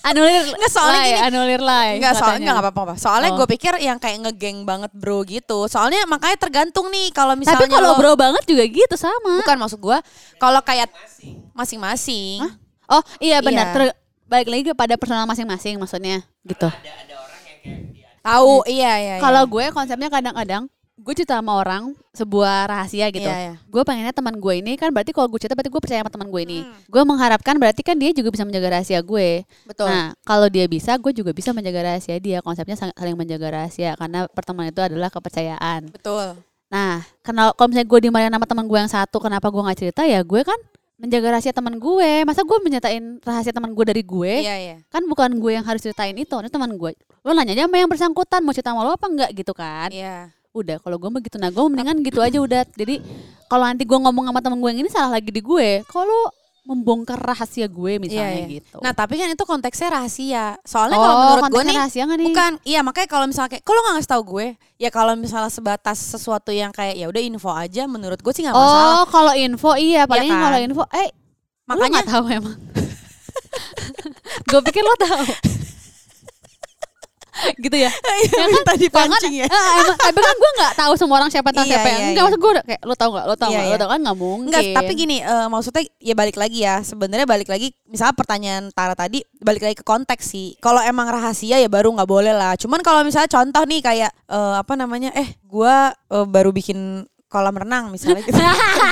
anulir 0.00 0.46
Nggak, 0.54 0.70
soalnya 0.70 1.00
lay, 1.00 1.10
gini. 1.10 1.26
anulir 1.26 1.60
lay 1.60 1.90
Enggak 1.98 2.14
soalnya 2.16 2.48
enggak 2.48 2.70
apa-apa. 2.70 2.94
Soalnya 2.94 3.30
Oh. 3.34 3.36
gue 3.36 3.46
pikir 3.50 3.74
yang 3.78 3.98
kayak 3.98 4.18
ngegeng 4.24 4.62
banget 4.62 4.94
bro 4.94 5.20
gitu. 5.22 5.66
Soalnya 5.66 6.06
makanya 6.06 6.38
tergantung 6.38 6.86
nih 6.88 7.10
kalau 7.10 7.34
misalnya 7.34 7.66
tapi 7.66 7.74
kalau 7.74 7.98
bro 7.98 8.14
banget 8.14 8.46
juga 8.46 8.62
gitu 8.62 8.94
sama 8.94 9.42
bukan 9.42 9.56
maksud 9.58 9.76
gue 9.76 9.98
kalau 10.38 10.62
kayak 10.62 10.86
masing-masing. 11.52 12.46
Oh 12.88 13.02
iya 13.18 13.42
benar 13.42 13.68
Iya. 13.68 13.74
Ter- 13.74 13.97
balik 14.28 14.48
lagi 14.48 14.62
kepada 14.70 14.94
personal 15.00 15.24
masing-masing 15.24 15.80
maksudnya 15.80 16.22
gitu 16.44 16.68
Tahu, 18.18 18.66
iya 18.68 18.92
iya. 19.00 19.14
iya. 19.16 19.22
kalau 19.24 19.48
gue 19.48 19.72
konsepnya 19.72 20.12
kadang-kadang 20.12 20.68
gue 20.98 21.14
cerita 21.14 21.38
sama 21.38 21.54
orang 21.54 21.94
sebuah 22.10 22.66
rahasia 22.66 23.06
gitu. 23.14 23.22
Iya, 23.24 23.38
iya. 23.38 23.54
Gue 23.70 23.86
pengennya 23.86 24.10
teman 24.10 24.34
gue 24.34 24.54
ini 24.58 24.74
kan 24.74 24.90
berarti 24.90 25.14
kalau 25.14 25.30
gue 25.30 25.38
cerita 25.38 25.54
berarti 25.54 25.70
gue 25.70 25.80
percaya 25.80 26.02
sama 26.02 26.10
teman 26.10 26.26
gue 26.26 26.42
ini. 26.42 26.58
Hmm. 26.66 26.74
Gue 26.90 27.02
mengharapkan 27.06 27.54
berarti 27.54 27.86
kan 27.86 27.94
dia 27.94 28.10
juga 28.10 28.34
bisa 28.34 28.42
menjaga 28.42 28.76
rahasia 28.76 28.98
gue. 28.98 29.46
betul. 29.62 29.86
Nah, 29.86 30.12
kalau 30.26 30.50
dia 30.50 30.66
bisa, 30.66 30.98
gue 30.98 31.12
juga 31.14 31.30
bisa 31.30 31.54
menjaga 31.54 31.94
rahasia 31.94 32.18
dia. 32.18 32.42
Konsepnya 32.42 32.74
saling 32.74 33.14
menjaga 33.14 33.46
rahasia 33.62 33.94
karena 33.94 34.26
pertemanan 34.26 34.74
itu 34.74 34.82
adalah 34.82 35.08
kepercayaan. 35.08 35.94
betul. 35.94 36.34
Nah, 36.68 37.00
kenal 37.24 37.56
kalau 37.56 37.72
misalnya 37.72 37.88
gue 37.88 38.00
dimarahin 38.10 38.34
sama 38.34 38.44
teman 38.44 38.66
gue 38.68 38.78
yang 38.82 38.92
satu, 38.92 39.16
kenapa 39.22 39.48
gue 39.48 39.62
nggak 39.64 39.78
cerita 39.78 40.02
ya? 40.04 40.20
Gue 40.26 40.42
kan 40.44 40.58
menjaga 40.98 41.38
rahasia 41.38 41.54
teman 41.54 41.78
gue. 41.78 42.26
Masa 42.26 42.42
gue 42.42 42.58
menyatain 42.58 43.22
rahasia 43.22 43.54
teman 43.54 43.70
gue 43.72 43.84
dari 43.86 44.02
gue? 44.02 44.34
Iya 44.44 44.56
iya. 44.58 44.76
Kan 44.90 45.06
bukan 45.06 45.38
gue 45.38 45.54
yang 45.54 45.64
harus 45.64 45.80
ceritain 45.80 46.14
itu, 46.18 46.34
ini 46.34 46.50
teman 46.50 46.74
gue. 46.74 46.92
Lo 47.22 47.30
nanyanya 47.32 47.70
sama 47.70 47.76
yang 47.78 47.90
bersangkutan 47.90 48.42
mau 48.42 48.52
cerita 48.52 48.74
sama 48.74 48.82
lo 48.82 48.98
apa 48.98 49.06
enggak 49.06 49.30
gitu 49.32 49.54
kan? 49.54 49.88
Iya. 49.94 50.34
Udah, 50.50 50.82
kalau 50.82 50.98
gue 50.98 51.10
begitu 51.22 51.38
nah 51.38 51.54
gue 51.54 51.62
mendingan 51.62 52.02
gitu 52.02 52.18
aja 52.18 52.38
udah. 52.42 52.66
Jadi 52.74 52.98
kalau 53.46 53.64
nanti 53.64 53.86
gue 53.86 53.98
ngomong 53.98 54.26
sama 54.28 54.40
temen 54.42 54.58
gue 54.58 54.70
yang 54.74 54.80
ini 54.82 54.90
salah 54.90 55.16
lagi 55.16 55.30
di 55.30 55.38
gue. 55.38 55.86
Kalau 55.86 56.34
membongkar 56.68 57.16
rahasia 57.16 57.64
gue 57.64 57.96
misalnya 57.96 58.28
Iya, 58.28 58.44
iya. 58.44 58.56
gitu. 58.60 58.76
Nah 58.84 58.92
tapi 58.92 59.16
kan 59.16 59.32
itu 59.32 59.40
konteksnya 59.48 59.88
rahasia. 59.88 60.60
Soalnya 60.68 61.00
oh, 61.00 61.02
kalau 61.02 61.16
menurut 61.16 61.44
gue 61.48 61.62
nih, 61.64 61.76
rahasia 61.80 62.02
nggak 62.04 62.18
nih? 62.20 62.26
bukan. 62.28 62.52
Iya 62.60 62.80
makanya 62.84 63.08
kalau 63.08 63.24
misalnya 63.24 63.50
kayak, 63.56 63.64
kalau 63.64 63.80
nggak 63.80 63.94
ngasih 63.96 64.12
tahu 64.12 64.22
gue, 64.36 64.46
ya 64.76 64.90
kalau 64.92 65.12
misalnya 65.16 65.48
sebatas 65.48 65.96
sesuatu 65.96 66.52
yang 66.52 66.68
kayak 66.68 67.00
ya 67.00 67.08
udah 67.08 67.22
info 67.24 67.48
aja, 67.48 67.88
menurut 67.88 68.20
gue 68.20 68.32
sih 68.36 68.44
nggak 68.44 68.52
masalah. 68.52 68.92
Oh, 69.00 69.04
kalau 69.08 69.32
info 69.32 69.72
iya, 69.80 70.04
paling 70.04 70.28
kan? 70.28 70.44
kalau 70.44 70.58
info 70.60 70.84
eh 70.92 71.08
makanya 71.64 72.04
tahu 72.04 72.24
emang. 72.28 72.58
gue 74.52 74.60
pikir 74.68 74.84
lo 74.84 74.92
tahu. 75.00 75.56
Gitu 77.58 77.76
ya. 77.76 77.90
Iya, 78.18 78.34
kan? 78.34 78.48
minta 78.50 78.74
Jangan, 78.74 78.82
dipancing 78.82 79.34
ya. 79.38 79.46
eh, 79.46 79.70
emang, 79.78 79.98
tapi 79.98 80.18
kan 80.18 80.36
gue 80.36 80.52
nggak 80.58 80.74
tahu 80.74 80.92
semua 80.98 81.16
orang 81.22 81.30
siapa 81.30 81.50
tahu 81.54 81.64
Iya, 81.64 81.70
siapa 81.78 81.88
iya, 81.88 81.96
enggak 81.98 82.12
iya. 82.12 82.22
maksud 82.26 82.40
gue 82.42 82.52
kayak 82.66 82.82
lo 82.82 82.94
tahu 82.98 83.10
nggak 83.14 83.26
lo 83.26 83.34
Iya, 83.38 83.46
nggak 83.46 83.66
lo 83.70 83.78
tahu 83.78 83.90
kan 83.90 84.00
nggak 84.02 84.18
mungkin 84.18 84.48
Enggak, 84.48 84.64
tapi 84.74 84.92
gini, 84.98 85.16
eh, 85.22 85.46
maksudnya 85.46 85.82
ya 86.02 86.14
balik 86.18 86.36
lagi 86.36 86.58
ya. 86.66 86.74
Sebenarnya 86.82 87.26
balik 87.28 87.48
lagi, 87.48 87.70
misalnya 87.86 88.14
pertanyaan 88.16 88.64
Tara 88.74 88.94
tadi, 88.98 89.22
balik 89.38 89.62
lagi 89.62 89.76
ke 89.78 89.84
konteks 89.86 90.24
sih. 90.26 90.58
Kalau 90.58 90.82
emang 90.82 91.06
rahasia 91.06 91.62
ya 91.62 91.68
baru 91.70 91.94
nggak 91.94 92.10
boleh 92.10 92.34
lah. 92.34 92.58
Cuman 92.58 92.82
kalau 92.82 93.06
misalnya 93.06 93.30
contoh 93.30 93.62
nih 93.64 93.80
kayak 93.80 94.10
eh, 94.10 94.54
apa 94.58 94.72
namanya, 94.74 95.14
eh 95.14 95.38
gua 95.46 95.94
eh, 96.10 96.26
baru 96.26 96.50
bikin 96.50 97.06
kolam 97.28 97.52
renang 97.52 97.92
misalnya 97.92 98.24
gitu. 98.24 98.40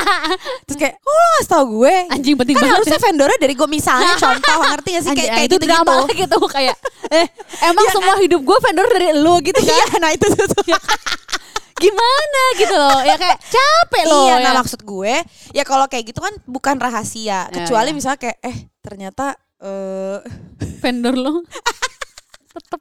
Terus 0.68 0.77
kayak, 0.77 0.94
oh 1.01 1.16
lo 1.16 1.40
tau 1.49 1.64
gue? 1.64 1.94
anjing 2.12 2.37
penting 2.37 2.57
Kan 2.57 2.62
banget 2.68 2.77
harusnya 2.77 3.01
vendornya 3.01 3.38
dari 3.40 3.55
gue 3.57 3.68
misalnya 3.68 4.12
contoh 4.29 4.57
ngerti 4.61 4.88
gak 4.92 5.03
sih 5.03 5.11
Anjing, 5.11 5.18
kayak, 5.25 5.33
kayak 5.33 5.49
itu 5.49 5.57
gitu 5.57 5.64
drama 5.64 5.94
gitu 6.12 6.38
kayak 6.53 6.77
eh 7.09 7.27
emang 7.72 7.85
Iya 7.88 7.92
semua 7.96 8.14
hidup 8.20 8.40
gue 8.44 8.59
vendor 8.61 8.87
dari 8.92 9.09
lo 9.16 9.35
gitu 9.40 9.57
kan 9.57 9.72
Iya, 9.72 9.87
nah 9.99 10.11
itu 10.12 10.27
tuh. 10.29 10.64
gimana 11.77 12.42
gitu 12.57 12.72
loh 12.72 13.01
ya 13.05 13.20
kayak 13.20 13.37
capek 13.53 14.05
loh 14.09 14.25
iya, 14.33 14.40
ya. 14.40 14.44
nah 14.49 14.53
maksud 14.64 14.81
gue 14.81 15.14
ya 15.53 15.61
kalau 15.64 15.85
kayak 15.92 16.09
gitu 16.09 16.25
kan 16.25 16.33
bukan 16.49 16.77
rahasia. 16.81 17.49
Ya, 17.49 17.53
Kecuali 17.53 17.92
ya. 17.92 17.96
misalnya 17.96 18.20
kayak 18.20 18.38
eh 18.40 18.57
ternyata 18.81 19.37
eh 19.61 20.20
vendor 20.81 21.16
lo 21.16 21.35
tetep 22.53 22.81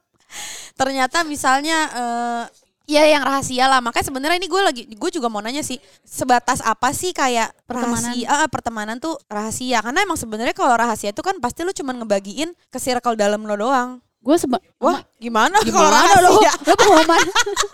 ternyata 0.76 1.24
misalnya 1.24 1.78
eh 1.92 2.44
ya 2.86 3.02
yang 3.04 3.26
rahasia 3.26 3.66
lah. 3.66 3.82
Makanya 3.82 4.06
sebenarnya 4.08 4.38
ini 4.38 4.48
gue 4.48 4.62
lagi 4.62 4.82
gue 4.86 5.10
juga 5.10 5.26
mau 5.26 5.42
nanya 5.42 5.60
sih 5.66 5.76
sebatas 6.06 6.62
apa 6.62 6.94
sih 6.94 7.10
kayak 7.10 7.52
Pertemanan. 7.66 8.14
rahasia 8.14 8.26
ah, 8.30 8.48
pertemanan 8.48 8.96
tuh 9.02 9.18
rahasia. 9.26 9.82
Karena 9.82 10.06
emang 10.06 10.16
sebenarnya 10.16 10.54
kalau 10.54 10.78
rahasia 10.78 11.10
itu 11.10 11.20
kan 11.20 11.36
pasti 11.42 11.66
lu 11.66 11.74
cuman 11.74 12.06
ngebagiin 12.06 12.54
ke 12.70 12.78
circle 12.78 13.18
dalam 13.18 13.42
lo 13.44 13.58
doang. 13.58 14.00
Gue 14.26 14.36
seba 14.36 14.58
Wah, 14.76 14.98
gimana, 15.16 15.56
kalau 15.56 15.70
gimana 15.86 16.02
lo 16.18 16.36
rahasia? 16.36 16.52
lo 16.60 16.74
pengumuman 16.74 17.26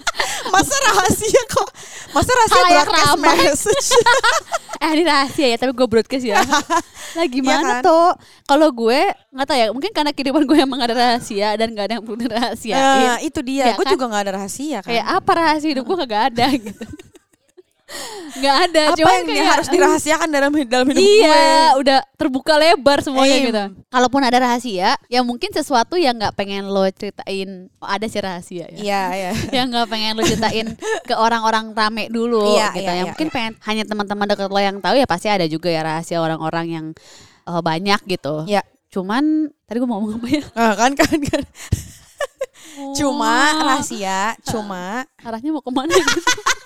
Masa 0.52 0.74
rahasia 0.76 1.42
kok? 1.48 1.68
Masa 2.10 2.30
rahasia 2.30 2.60
Halayak 2.60 2.84
broadcast 2.84 3.08
ramai. 3.10 3.36
message? 3.40 3.88
eh 4.82 4.90
ini 4.90 5.02
rahasia 5.02 5.46
ya 5.46 5.56
tapi 5.56 5.72
gue 5.72 5.86
broadcast 5.86 6.24
ya 6.24 6.42
lah 7.16 7.26
gimana 7.26 7.70
kan? 7.72 7.82
tuh 7.82 8.08
kalau 8.44 8.68
gue 8.68 9.00
nggak 9.30 9.46
tahu 9.46 9.56
ya 9.56 9.66
mungkin 9.70 9.92
karena 9.92 10.10
kehidupan 10.10 10.42
gue 10.42 10.58
emang 10.58 10.80
ada 10.80 10.92
rahasia 10.92 11.54
dan 11.54 11.70
gak 11.70 11.84
ada 11.86 11.94
yang 11.94 12.02
perlu 12.02 12.18
dirahasiain 12.18 12.80
Nah, 13.06 13.18
itu 13.20 13.40
dia. 13.40 13.64
Ya 13.64 13.74
gue 13.74 13.82
kan? 13.82 13.92
juga 13.92 14.04
gak 14.08 14.22
ada 14.22 14.32
rahasia 14.34 14.78
kan. 14.80 14.88
kayak 14.88 15.06
apa 15.14 15.30
rahasia 15.32 15.68
hidup 15.70 15.84
gue 15.84 15.96
kagak 15.98 16.22
ada 16.28 16.46
gitu 16.52 16.84
nggak 18.32 18.56
ada 18.68 18.82
apa 18.88 18.96
cuman 18.96 19.12
yang 19.12 19.26
kayak 19.28 19.48
harus 19.52 19.68
dirahasiakan 19.68 20.28
dalam 20.32 20.50
dalam 20.64 20.86
hidup 20.88 21.04
iya, 21.04 21.76
udah 21.76 21.98
terbuka 22.16 22.56
lebar 22.56 23.04
semuanya 23.04 23.36
Em. 23.36 23.44
gitu. 23.52 23.62
Kalaupun 23.92 24.22
ada 24.24 24.38
rahasia, 24.40 24.96
ya 25.12 25.20
mungkin 25.20 25.52
sesuatu 25.52 26.00
yang 26.00 26.16
nggak 26.16 26.32
pengen 26.32 26.64
lo 26.64 26.88
ceritain. 26.88 27.68
Oh, 27.76 27.88
ada 27.90 28.08
sih 28.08 28.24
rahasia 28.24 28.72
gue? 28.72 28.80
ya. 28.80 28.82
Iya, 28.82 29.02
iya. 29.12 29.30
yang 29.60 29.66
nggak 29.68 29.86
pengen 29.90 30.16
lo 30.16 30.22
ceritain 30.24 30.68
ke 31.04 31.14
orang-orang 31.14 31.76
rame 31.76 32.08
dulu 32.08 32.56
Iya, 32.56 32.72
gitu. 32.72 32.88
iya, 32.88 32.92
yang 32.96 32.96
iya, 32.96 33.10
mungkin 33.12 33.28
iya. 33.28 33.34
pengen 33.36 33.52
hanya 33.68 33.84
teman-teman 33.84 34.26
dekat 34.32 34.48
lo 34.48 34.60
yang 34.62 34.76
tahu 34.80 34.94
ya 34.96 35.04
pasti 35.04 35.28
ada 35.28 35.44
juga 35.44 35.68
ya 35.68 35.84
rahasia 35.84 36.16
orang-orang 36.16 36.66
yang 36.72 36.86
eh, 37.44 37.60
banyak 37.60 38.00
gitu. 38.08 38.48
Iya. 38.48 38.64
Cuman 38.88 39.52
tadi 39.68 39.76
gue 39.76 39.88
mau 39.88 40.00
ngomong 40.00 40.20
apa 40.20 40.28
ya? 40.32 40.44
Nah, 40.56 40.72
kan 40.76 40.92
kan 40.96 41.16
kan. 41.20 41.42
Cuma 42.96 43.52
Oh, 43.52 43.64
rahasia, 43.68 44.32
cuma 44.48 45.04
arahnya 45.20 45.52
mau 45.52 45.60
ke 45.60 45.68
mana 45.68 45.92
gitu? 45.92 46.20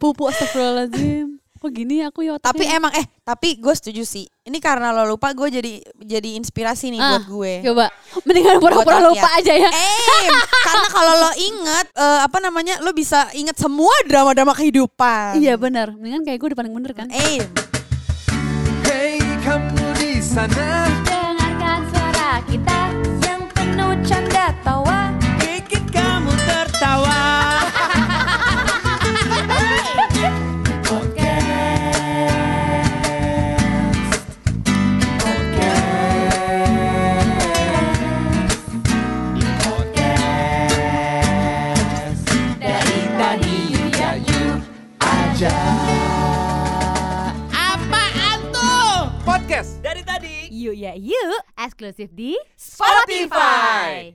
Pupu 0.00 0.24
astagfirullahaladzim. 0.26 1.36
Kok 1.60 1.68
gini 1.76 2.00
aku 2.00 2.24
ya 2.24 2.40
tapi 2.40 2.64
emang 2.64 2.88
eh 2.96 3.04
tapi 3.20 3.60
gue 3.60 3.74
setuju 3.76 4.00
sih. 4.00 4.24
Ini 4.48 4.56
karena 4.64 4.96
lo 4.96 5.04
lupa 5.04 5.36
gue 5.36 5.52
jadi 5.52 5.76
jadi 6.00 6.40
inspirasi 6.40 6.88
nih 6.88 6.96
Ah, 6.96 7.20
buat 7.20 7.24
gue. 7.28 7.52
Coba 7.68 7.86
mendingan 8.24 8.56
pura-pura 8.56 8.96
lupa 9.04 9.28
aja 9.36 9.52
ya. 9.52 9.68
Eh, 9.68 10.28
karena 10.64 10.88
kalau 10.88 11.14
lo 11.20 11.30
inget 11.36 11.86
eh, 11.92 12.20
apa 12.24 12.40
namanya, 12.40 12.80
lo 12.80 12.96
bisa 12.96 13.28
inget 13.36 13.60
semua 13.60 13.92
drama-drama 14.08 14.56
kehidupan. 14.56 15.36
Iya 15.36 15.60
benar, 15.60 15.92
mendingan 15.92 16.24
kayak 16.24 16.40
gue 16.40 16.48
udah 16.48 16.58
paling 16.64 16.72
bener 16.72 16.92
kan. 16.96 17.12
Eh, 17.12 17.44
Hei 18.88 19.20
kamu 19.44 19.84
di 20.00 20.16
sana 20.18 20.88
Dengarkan 21.04 21.80
suara 21.92 22.40
kita 22.48 22.78
yang 23.20 23.44
penuh 23.52 23.94
canda 24.02 24.48
tawa 24.60 25.12
Bikin 25.38 25.84
kamu 25.88 26.32
tertawa 26.44 27.39
yuk, 51.00 51.40
eksklusif 51.56 52.12
di 52.12 52.36
Spotify. 52.56 54.12